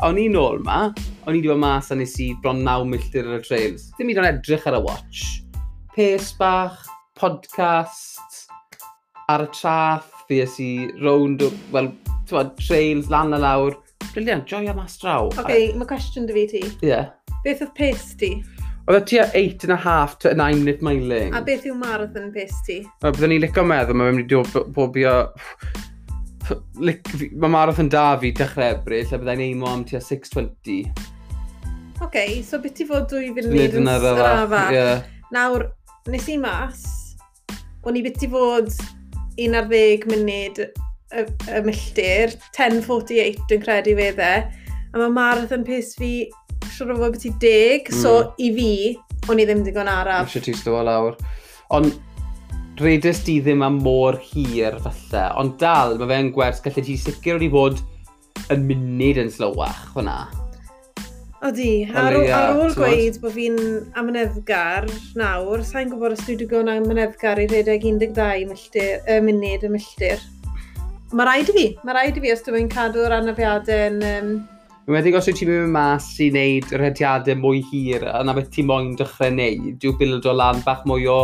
A 0.00 0.08
o'n 0.08 0.18
i'n 0.18 0.34
ôl 0.40 0.58
ma, 0.66 0.88
o'n 1.24 1.36
i 1.36 1.38
wedi 1.38 1.52
bod 1.52 1.62
mas 1.62 1.92
a 1.94 1.98
nes 1.98 2.16
i 2.24 2.32
bron 2.42 2.64
9 2.66 2.90
milltir 2.90 3.28
ar 3.28 3.38
y 3.38 3.44
trails. 3.44 3.86
Dim 3.98 4.10
i 4.10 4.16
i'n 4.16 4.26
edrych 4.32 4.66
ar 4.66 4.80
y 4.80 4.82
watch. 4.82 5.22
Pes 5.94 6.32
bach, 6.40 6.82
podcast, 7.14 8.48
ar 9.30 9.46
y 9.46 9.48
traff, 9.54 10.10
fi 10.26 10.42
es 10.42 10.58
i 10.58 10.72
rownd, 11.04 11.46
wel, 11.74 11.92
ti'n 12.26 12.34
bod, 12.34 12.54
trails, 12.58 13.12
lan 13.14 13.36
a 13.36 13.40
lawr. 13.44 13.78
Briliant, 14.10 14.42
joio 14.50 14.74
mas 14.74 14.98
draw. 14.98 15.30
Oce, 15.30 15.44
okay, 15.44 15.70
a... 15.70 15.78
mae 15.78 15.88
cwestiwn 15.94 16.26
dy 16.26 16.34
fi 16.34 16.44
ti. 16.50 16.64
Ie. 16.82 16.90
Yeah. 16.90 17.12
Beth 17.44 17.62
oedd 17.62 17.74
pes 17.78 18.10
ti? 18.18 18.34
Oedd 18.84 18.98
y 18.98 19.04
tua 19.08 19.24
8 19.32 19.64
and 19.64 19.72
a 19.72 19.76
half 19.80 20.18
to 20.18 20.34
9 20.34 20.58
minute 20.58 20.84
miling. 20.84 21.32
A 21.32 21.40
beth 21.40 21.64
yw 21.64 21.72
marathon 21.80 22.26
pace 22.34 22.58
ti? 22.66 22.82
Byddwn 23.00 23.30
ni'n 23.32 23.40
licio 23.40 23.62
meddwl, 23.64 23.96
mae'n 23.96 24.18
mynd 24.18 24.34
i 24.36 24.40
bobio... 24.76 25.14
Mae 26.76 27.48
marathon 27.48 27.88
da 27.88 28.10
fi 28.20 28.34
dechrau 28.36 28.74
ebryll, 28.74 29.08
a 29.08 29.20
byddai'n 29.22 29.40
eimo 29.46 29.70
am 29.70 29.86
tua 29.88 30.02
6.20. 30.04 30.84
Oce, 30.84 32.04
okay, 32.04 32.42
so 32.44 32.60
beth 32.60 32.84
i 32.84 32.88
fod 32.90 33.08
dwy 33.08 33.32
funud 33.32 33.78
yn 33.80 33.88
strafa? 33.88 34.62
Yeah. 34.76 35.08
Nawr, 35.32 35.70
nes 36.12 36.28
i 36.28 36.36
mas, 36.44 36.84
o'n 37.88 37.96
i 37.96 38.04
beth 38.04 38.28
i 38.28 38.32
fod 38.36 38.68
11 39.40 40.04
munud 40.12 40.60
y, 40.60 41.24
y 41.24 41.64
milltir, 41.70 42.36
10.48 42.52 43.48
dwi'n 43.48 43.64
credu 43.64 43.96
fe 43.96 44.12
dde, 44.20 44.32
a 44.92 45.00
mae 45.00 45.16
marathon 45.22 45.64
pace 45.64 45.96
fi 45.96 46.12
siwr 46.72 46.94
o 46.94 46.98
fod 47.02 47.16
beth 47.16 47.28
i 47.28 47.32
deg, 47.42 47.90
mm. 47.90 48.00
so 48.00 48.16
hmm. 48.22 48.34
i 48.40 48.50
fi, 48.56 48.72
o'n 49.28 49.40
i 49.40 49.46
ddim 49.48 49.64
digon 49.66 49.90
araf. 49.90 50.28
Eisiau 50.28 50.44
ti 50.44 50.56
slo 50.58 50.82
lawr. 50.86 51.18
Ond 51.74 51.92
redus 52.80 53.22
di 53.26 53.38
ddim 53.42 53.62
am 53.62 53.80
mor 53.82 54.18
hir 54.18 54.78
falle, 54.82 55.26
ond 55.38 55.58
dal 55.60 55.98
mae 56.00 56.10
fe'n 56.10 56.32
gwers 56.34 56.62
gallu 56.64 56.82
ti 56.86 56.96
sicr 56.98 57.38
wedi 57.38 57.50
bod 57.52 57.82
yn 58.52 58.64
munud 58.68 59.20
yn 59.22 59.30
slywach 59.32 59.84
hwnna. 59.94 60.24
Odi, 61.44 61.84
ar, 61.92 62.14
Olia, 62.16 62.36
ar 62.38 62.58
ôl 62.62 62.72
gweud 62.72 63.18
bod 63.20 63.34
fi'n 63.34 63.58
amyneddgar 64.00 64.86
nawr, 65.20 65.60
sa'n 65.66 65.90
gwybod 65.92 66.14
os 66.16 66.22
dwi 66.24 66.38
wedi 66.38 66.48
gwneud 66.48 66.86
amyneddgar 66.86 67.42
i 67.42 67.44
redeg 67.50 67.84
12 67.84 68.48
milltir, 68.48 69.02
y 69.04 69.18
munud 69.26 69.66
y 69.68 69.70
milltir. 69.74 70.24
Mae 71.12 71.28
rhaid 71.28 71.52
i 71.52 71.54
fi, 71.54 71.66
mae 71.84 71.94
rhaid 71.98 72.16
i 72.18 72.24
fi 72.24 72.32
os 72.32 72.42
dwi'n 72.46 72.70
cadw'r 72.72 73.12
anafiadau 73.20 73.90
yn 73.90 74.00
um, 74.08 74.32
Wedi 74.84 75.14
os 75.16 75.24
wyt 75.24 75.38
ti'n 75.40 75.48
mynd 75.48 75.70
mas 75.72 76.06
i 76.20 76.26
wneud 76.28 76.74
rhediadau 76.76 77.38
mwy 77.40 77.62
hir 77.70 78.02
a 78.04 78.18
na 78.20 78.34
beth 78.36 78.50
ti'n 78.52 78.66
moyn 78.68 78.90
dechrau 78.98 79.30
wneud, 79.32 79.78
yw 79.80 79.94
bildo 79.96 80.34
lan 80.36 80.58
bach 80.66 80.82
mwy 80.84 81.06
o 81.08 81.14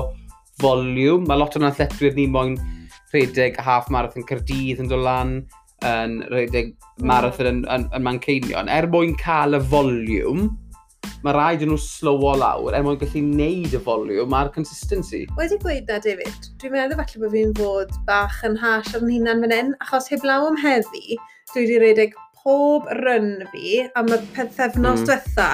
foliwm. 0.63 1.27
Mae 1.29 1.37
lot 1.37 1.59
o'n 1.59 1.67
athletwyr 1.69 2.17
ni 2.17 2.25
moyn 2.33 2.55
rhedeg 3.13 3.59
half 3.61 3.91
marathon 3.93 4.25
Cyrdydd 4.31 4.81
yn 4.81 4.89
dod 4.89 5.05
lan, 5.05 5.35
yn 5.85 6.15
rhedeg 6.31 6.71
mm. 6.73 7.05
marathon 7.11 7.51
yn, 7.51 7.61
yn, 7.77 7.85
yn 7.99 8.07
Manceinion. 8.07 8.73
Er 8.73 8.89
mwyn 8.89 9.13
cael 9.21 9.59
y 9.59 9.61
foliwm, 9.75 10.49
mae 11.21 11.37
rhaid 11.37 11.67
yn 11.67 11.75
nhw 11.75 11.77
slow 11.85 12.17
slowo 12.17 12.33
lawr 12.41 12.79
er 12.79 12.89
mwyn 12.89 12.97
gallu 13.05 13.25
wneud 13.27 13.77
y 13.77 13.83
foliwm 13.91 14.39
a'r 14.41 14.55
consistency. 14.57 15.27
Wedi 15.37 15.61
gweud 15.61 15.85
na, 15.93 16.01
David, 16.01 16.49
dwi'n 16.65 16.79
meddwl 16.79 16.97
falle 17.03 17.27
bod 17.27 17.37
fi'n 17.37 17.55
fod 17.61 17.93
bach 18.09 18.41
yn 18.49 18.57
hash 18.65 18.95
ar 18.95 19.05
yn 19.05 19.13
hunan 19.19 19.45
fan 19.45 19.57
hyn, 19.59 19.77
achos 19.85 20.09
heblaw 20.17 20.49
am 20.49 20.57
heddi, 20.65 21.21
dwi 21.53 21.67
wedi 21.67 21.81
redeg 21.85 22.17
pob 22.43 22.89
ryn 23.01 23.47
fi 23.53 23.85
am 23.99 24.11
y 24.13 24.19
pethefnos 24.35 25.03
mm. 25.03 25.07
diwetha, 25.09 25.49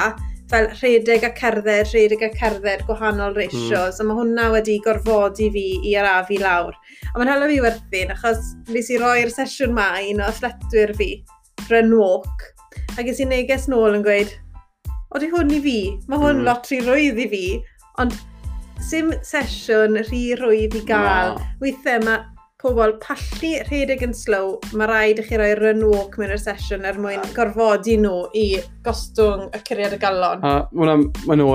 fel 0.50 0.68
rhedeg 0.78 1.24
a 1.26 1.32
cerdded, 1.34 1.88
rhedeg 1.90 2.22
a 2.22 2.30
cerdded, 2.38 2.84
gwahanol 2.86 3.34
mm. 3.34 3.40
ratios, 3.40 3.98
mm. 3.98 4.02
a 4.02 4.06
mae 4.08 4.18
hwnna 4.20 4.48
wedi 4.54 4.76
gorfodi 4.84 5.48
fi 5.54 5.64
i 5.90 5.96
arafu 5.98 6.38
lawr. 6.42 6.76
A 7.12 7.16
mae'n 7.18 7.32
hala 7.32 7.50
fi 7.50 7.58
werthin, 7.64 8.12
achos 8.14 8.52
nes 8.70 8.90
i 8.94 9.00
roi'r 9.02 9.32
sesiwn 9.34 9.74
ma 9.76 9.88
un 10.02 10.22
o 10.22 10.28
athletwyr 10.30 10.94
fi, 10.98 11.10
run 11.72 11.96
walk, 11.98 12.46
a 12.94 13.06
ges 13.06 13.22
i 13.22 13.28
neges 13.28 13.66
nôl 13.72 13.98
yn 13.98 14.06
gweud, 14.06 14.30
o 15.10 15.22
di 15.22 15.30
hwn 15.32 15.52
i 15.56 15.60
fi, 15.64 15.78
mae 16.06 16.22
hwn 16.22 16.40
mm. 16.42 16.46
lot 16.46 16.70
rhy 16.70 16.80
rwydd 16.86 17.20
i 17.26 17.28
fi, 17.34 17.44
ond 18.02 18.14
sim 18.86 19.10
sesiwn 19.26 19.98
rhy 20.06 20.22
rwydd 20.38 20.78
i 20.78 20.86
gael. 20.86 21.34
Wow. 21.34 21.52
Weithiau 21.64 22.06
mae 22.06 22.35
pobl 22.62 22.94
pallu 23.02 23.50
rhedeg 23.68 24.00
yn 24.06 24.14
slow, 24.16 24.54
mae 24.72 24.88
rhaid 24.88 25.18
i 25.20 25.24
chi 25.26 25.36
roi 25.36 25.50
run 25.58 25.82
walk 25.90 26.16
mewn 26.16 26.32
i'r 26.32 26.40
sesiwn 26.40 26.86
er 26.88 26.96
mwyn 27.00 27.24
gorfodi 27.36 27.98
nhw 28.00 28.30
i 28.38 28.46
gostwng 28.86 29.50
y 29.52 29.60
curiad 29.66 29.92
y 29.92 29.98
galon. 30.00 30.40
A 30.40 30.64
mae'n 30.72 31.04
ma 31.28 31.36
nhw, 31.36 31.50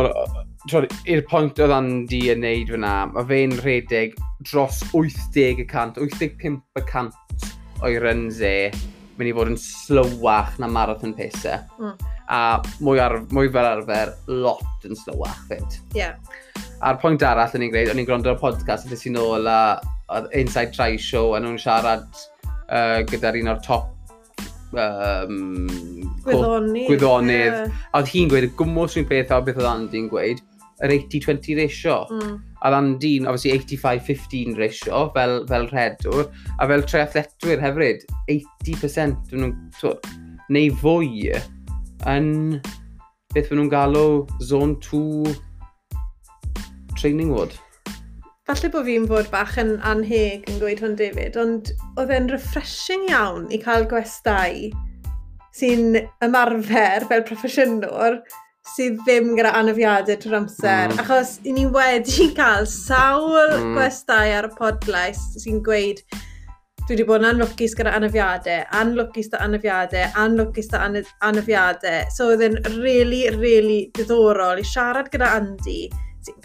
i'r 1.09 1.23
pwynt 1.31 1.61
oedd 1.63 1.73
Andy 1.73 2.21
yn 2.35 2.45
neud 2.45 2.69
fyna, 2.75 2.93
mae 3.15 3.27
fe'n 3.31 3.57
rhedeg 3.63 4.13
dros 4.45 4.83
80%, 4.91 5.97
85% 6.05 7.49
o'i 7.81 7.97
runs 8.03 8.41
e, 8.45 8.69
mynd 9.17 9.31
i 9.31 9.33
fod 9.33 9.49
yn 9.55 9.57
slywach 9.57 10.59
na 10.61 10.69
marathon 10.69 11.15
pesau. 11.17 11.65
Mm. 11.81 11.95
A 12.31 12.41
mwy, 12.79 13.01
ar, 13.01 13.17
mwy 13.33 13.49
fel 13.51 13.71
arfer, 13.71 14.13
lot 14.29 14.85
yn 14.85 14.93
slywach 14.99 15.41
fyd. 15.49 15.81
Ie. 15.95 16.03
Yeah. 16.03 16.37
A'r 16.85 17.01
pwynt 17.01 17.25
arall 17.25 17.57
o'n 17.57 17.65
i'n 17.65 17.73
gwneud, 17.73 17.89
o'n 17.91 17.99
i'n 18.01 18.07
gwrando 18.07 18.31
ar 18.31 18.39
podcast, 18.41 18.85
ydych 18.85 19.03
chi'n 19.03 19.17
ôl 19.21 19.49
a 19.49 19.57
Inside 20.37 20.75
Try 20.75 20.97
Show, 20.99 21.35
a 21.35 21.41
nhw'n 21.41 21.59
siarad 21.61 22.07
uh, 22.67 23.01
gyda'r 23.09 23.39
un 23.41 23.51
o'r 23.53 23.61
top 23.65 23.89
um, 24.73 25.35
gwyddonydd. 26.25 26.87
gwyddonydd. 26.87 27.57
Yeah. 27.57 27.83
A 27.91 28.01
oedd 28.01 28.11
hi'n 28.13 28.31
gweud 28.31 28.47
y 28.47 28.51
gwmwys 28.59 28.95
rhywun 28.95 29.09
beth 29.11 29.35
o 29.35 29.41
beth 29.45 29.59
oedd 29.61 29.69
Andy'n 29.71 30.09
gweud, 30.11 30.41
yr 30.81 30.95
80-20 30.95 31.57
ratio. 31.59 31.97
Mm. 32.11 32.35
A 32.61 32.69
oedd 32.69 32.77
Andy'n, 32.79 33.29
obviously, 33.29 33.55
85-15 33.59 34.59
ratio 34.59 35.05
fel, 35.15 35.35
fel 35.49 35.67
rhedwr, 35.71 36.27
a 36.57 36.69
fel 36.71 36.85
triathletwyr 36.87 37.63
hefyd, 37.63 38.05
80% 38.31 39.35
nhw'n 39.35 39.55
so, 39.79 39.95
neu 40.51 40.71
fwy 40.81 41.31
yn 42.11 42.29
beth 43.31 43.51
maen 43.51 43.61
nhw'n 43.61 43.71
galw 43.71 44.05
zone 44.43 44.79
2 44.83 45.35
training 46.99 47.31
wood 47.33 47.53
falle 48.49 48.71
bod 48.73 48.87
fi'n 48.87 49.07
fod 49.09 49.27
bach 49.33 49.57
yn 49.61 49.75
anheg 49.87 50.47
yn 50.49 50.61
gweud 50.61 50.81
hwn 50.83 50.95
David, 50.99 51.37
ond 51.39 51.73
oedd 51.99 52.13
e'n 52.15 52.29
refreshing 52.31 53.07
iawn 53.11 53.49
i 53.53 53.59
cael 53.61 53.85
gwestai 53.89 54.71
sy'n 55.55 55.99
ymarfer 56.25 57.05
fel 57.09 57.25
proffesiynwr 57.27 58.17
sydd 58.71 58.99
ddim 59.05 59.31
gyda 59.37 59.53
anafiadau 59.59 60.17
trwy'r 60.21 60.39
amser. 60.41 60.91
Mm. 60.91 60.99
Achos 61.03 61.37
i 61.45 61.53
ni 61.55 61.67
wedi 61.73 62.29
cael 62.39 62.67
sawl 62.69 63.55
mm. 63.57 63.71
gwestai 63.77 64.35
ar 64.37 64.49
y 64.49 64.53
podlais 64.57 65.21
sy'n 65.41 65.63
gweud 65.65 66.03
dwi 66.81 66.95
wedi 66.95 67.05
bod 67.07 67.21
yn 67.21 67.29
anlwcus 67.29 67.75
gyda 67.77 67.93
anafiadau, 67.95 68.63
anlwcus 68.75 69.29
gyda 69.29 69.41
anafiadau, 69.45 70.07
anlwcus 70.23 70.71
da 70.71 70.85
anafiadau. 71.29 72.07
So 72.15 72.31
oedd 72.31 72.45
e'n 72.47 72.57
really, 72.79 73.27
really 73.37 73.83
diddorol 73.97 74.59
i 74.59 74.65
siarad 74.67 75.11
gyda 75.13 75.29
Andy 75.37 75.85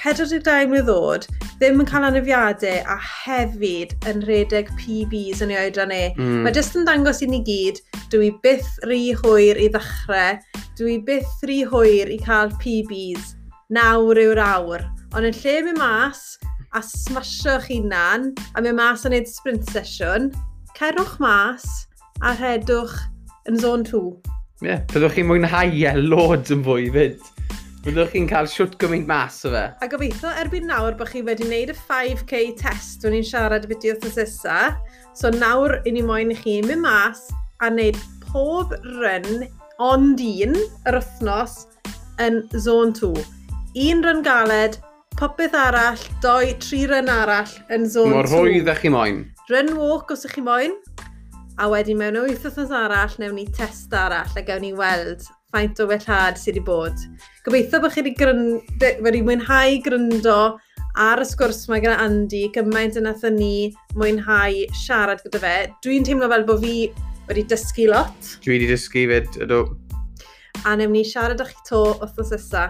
42 0.00 0.68
mlynedd 0.70 0.90
oed, 0.92 1.26
ddim 1.60 1.82
yn 1.82 1.88
cael 1.88 2.06
anafiadau 2.08 2.78
a 2.88 2.96
hefyd 3.02 3.92
yn 4.08 4.22
rhedeg 4.24 4.70
PBs 4.80 5.42
yn 5.44 5.52
ei 5.52 5.66
oedran 5.66 5.92
e. 5.92 6.02
Mm. 6.16 6.46
Mae 6.46 6.56
jyst 6.56 6.78
yn 6.78 6.86
dangos 6.88 7.20
i 7.24 7.28
ni 7.30 7.42
gyd, 7.44 7.82
dwi 8.12 8.30
byth 8.44 8.70
rhy 8.86 9.12
hwyr 9.20 9.60
i 9.60 9.68
ddechrau, 9.74 10.40
dwi 10.80 10.96
byth 11.08 11.44
rhy 11.44 11.60
hwyr 11.68 12.12
i 12.12 12.18
cael 12.24 12.52
PBs, 12.62 13.34
nawr 13.76 14.20
yw'r 14.22 14.42
awr. 14.46 14.86
Ond 15.16 15.28
yn 15.28 15.38
lle 15.42 15.58
mynd 15.66 15.80
mas 15.82 16.24
a 16.76 16.82
smasho 16.84 17.58
eich 17.58 17.70
hunan 17.70 18.30
a 18.54 18.64
mynd 18.64 18.80
mas 18.80 19.04
a 19.04 19.12
wneud 19.12 19.28
sprint 19.30 19.68
session, 19.72 20.30
cerwch 20.78 21.18
mas 21.20 21.68
a 22.24 22.32
rhedwch 22.36 22.96
yn 23.50 23.60
zone 23.60 23.84
2. 23.88 24.02
Ie, 24.64 24.70
yeah, 24.70 24.84
byddwch 24.88 25.18
chi'n 25.18 25.28
mwynhau 25.28 25.72
e 25.84 25.96
lod 26.00 26.48
yn 26.54 26.64
fwy 26.64 26.88
fyd. 26.94 27.35
Byddwch 27.86 28.08
chi'n 28.16 28.24
cael 28.26 28.48
siwt 28.50 28.72
gymaint 28.82 29.04
mas 29.06 29.36
o 29.46 29.50
fe. 29.52 29.60
A 29.78 29.86
gobeithio 29.86 30.32
erbyn 30.40 30.64
nawr 30.66 30.96
bod 30.98 31.06
chi 31.12 31.20
wedi 31.22 31.44
wneud 31.46 31.70
y 31.70 31.74
5k 31.86 32.40
test 32.58 33.04
o'n 33.06 33.14
i'n 33.14 33.26
siarad 33.28 33.62
y 33.62 33.70
fideo 33.70 33.94
wrth 33.94 34.18
ysa. 34.24 34.56
So 35.14 35.30
nawr 35.30 35.76
i 35.86 35.92
ni 35.94 36.02
moyn 36.02 36.34
i 36.34 36.38
chi 36.40 36.56
mynd 36.66 36.82
mas 36.82 37.28
a 37.62 37.68
wneud 37.70 38.00
pob 38.24 38.74
run 38.96 39.46
ond 39.86 40.24
un 40.24 40.58
yr 40.58 40.98
wythnos 40.98 41.54
yn 42.26 42.42
zone 42.58 42.90
2. 42.98 43.22
Un 43.86 44.02
run 44.02 44.26
galed, 44.26 44.80
popeth 45.14 45.54
arall, 45.54 46.02
doi, 46.26 46.56
tri 46.66 46.88
run 46.90 47.14
arall 47.14 47.54
yn 47.70 47.86
zone 47.86 48.16
2. 48.16 48.18
Mor 48.18 48.32
hwydd 48.34 48.74
ych 48.74 48.82
chi 48.82 48.94
moyn. 48.96 49.22
Run 49.46 49.76
walk 49.78 50.10
os 50.10 50.26
ych 50.26 50.34
chi 50.40 50.42
moyn. 50.50 50.74
A 51.62 51.70
wedyn 51.70 52.02
mewn 52.02 52.18
wythnos 52.26 52.74
arall, 52.82 53.14
newn 53.22 53.38
ni 53.38 53.46
test 53.46 53.94
arall 53.94 54.34
a 54.34 54.42
gawn 54.42 54.66
ni 54.66 54.74
weld 54.74 55.22
faint 55.54 55.80
o 55.80 55.86
wellhad 55.88 56.38
sydd 56.40 56.58
wedi 56.58 56.64
bod. 56.66 57.04
Gobeithio 57.46 57.78
bod 57.78 57.92
chi 57.94 58.02
wedi, 58.02 58.10
gryn... 58.18 58.40
wedi 59.06 59.20
mwynhau 59.22 59.76
gryndo 59.84 60.38
ar 60.98 61.20
y 61.22 61.26
sgwrs 61.28 61.68
mae 61.70 61.78
gyda 61.84 62.00
Andy 62.02 62.40
gymaint 62.56 62.96
yn 62.98 63.06
athyn 63.06 63.36
ni 63.38 63.68
mwynhau 63.94 64.64
siarad 64.80 65.22
gyda 65.22 65.38
fe. 65.44 65.52
Dwi'n 65.86 66.08
teimlo 66.08 66.26
fel 66.32 66.42
bod 66.48 66.64
fi 66.64 66.72
wedi 67.28 67.44
dysgu 67.52 67.86
lot. 67.92 68.32
Dwi 68.42 68.56
wedi 68.56 68.66
dysgu 68.72 69.04
fyd, 69.12 69.38
ydw. 69.46 69.60
A 70.66 70.74
newn 70.74 70.90
ni 70.96 71.04
siarad 71.06 71.44
â 71.44 71.46
chi 71.52 71.62
to 71.70 71.84
wrth 71.92 72.18
o 72.18 72.26
sesa. 72.32 72.64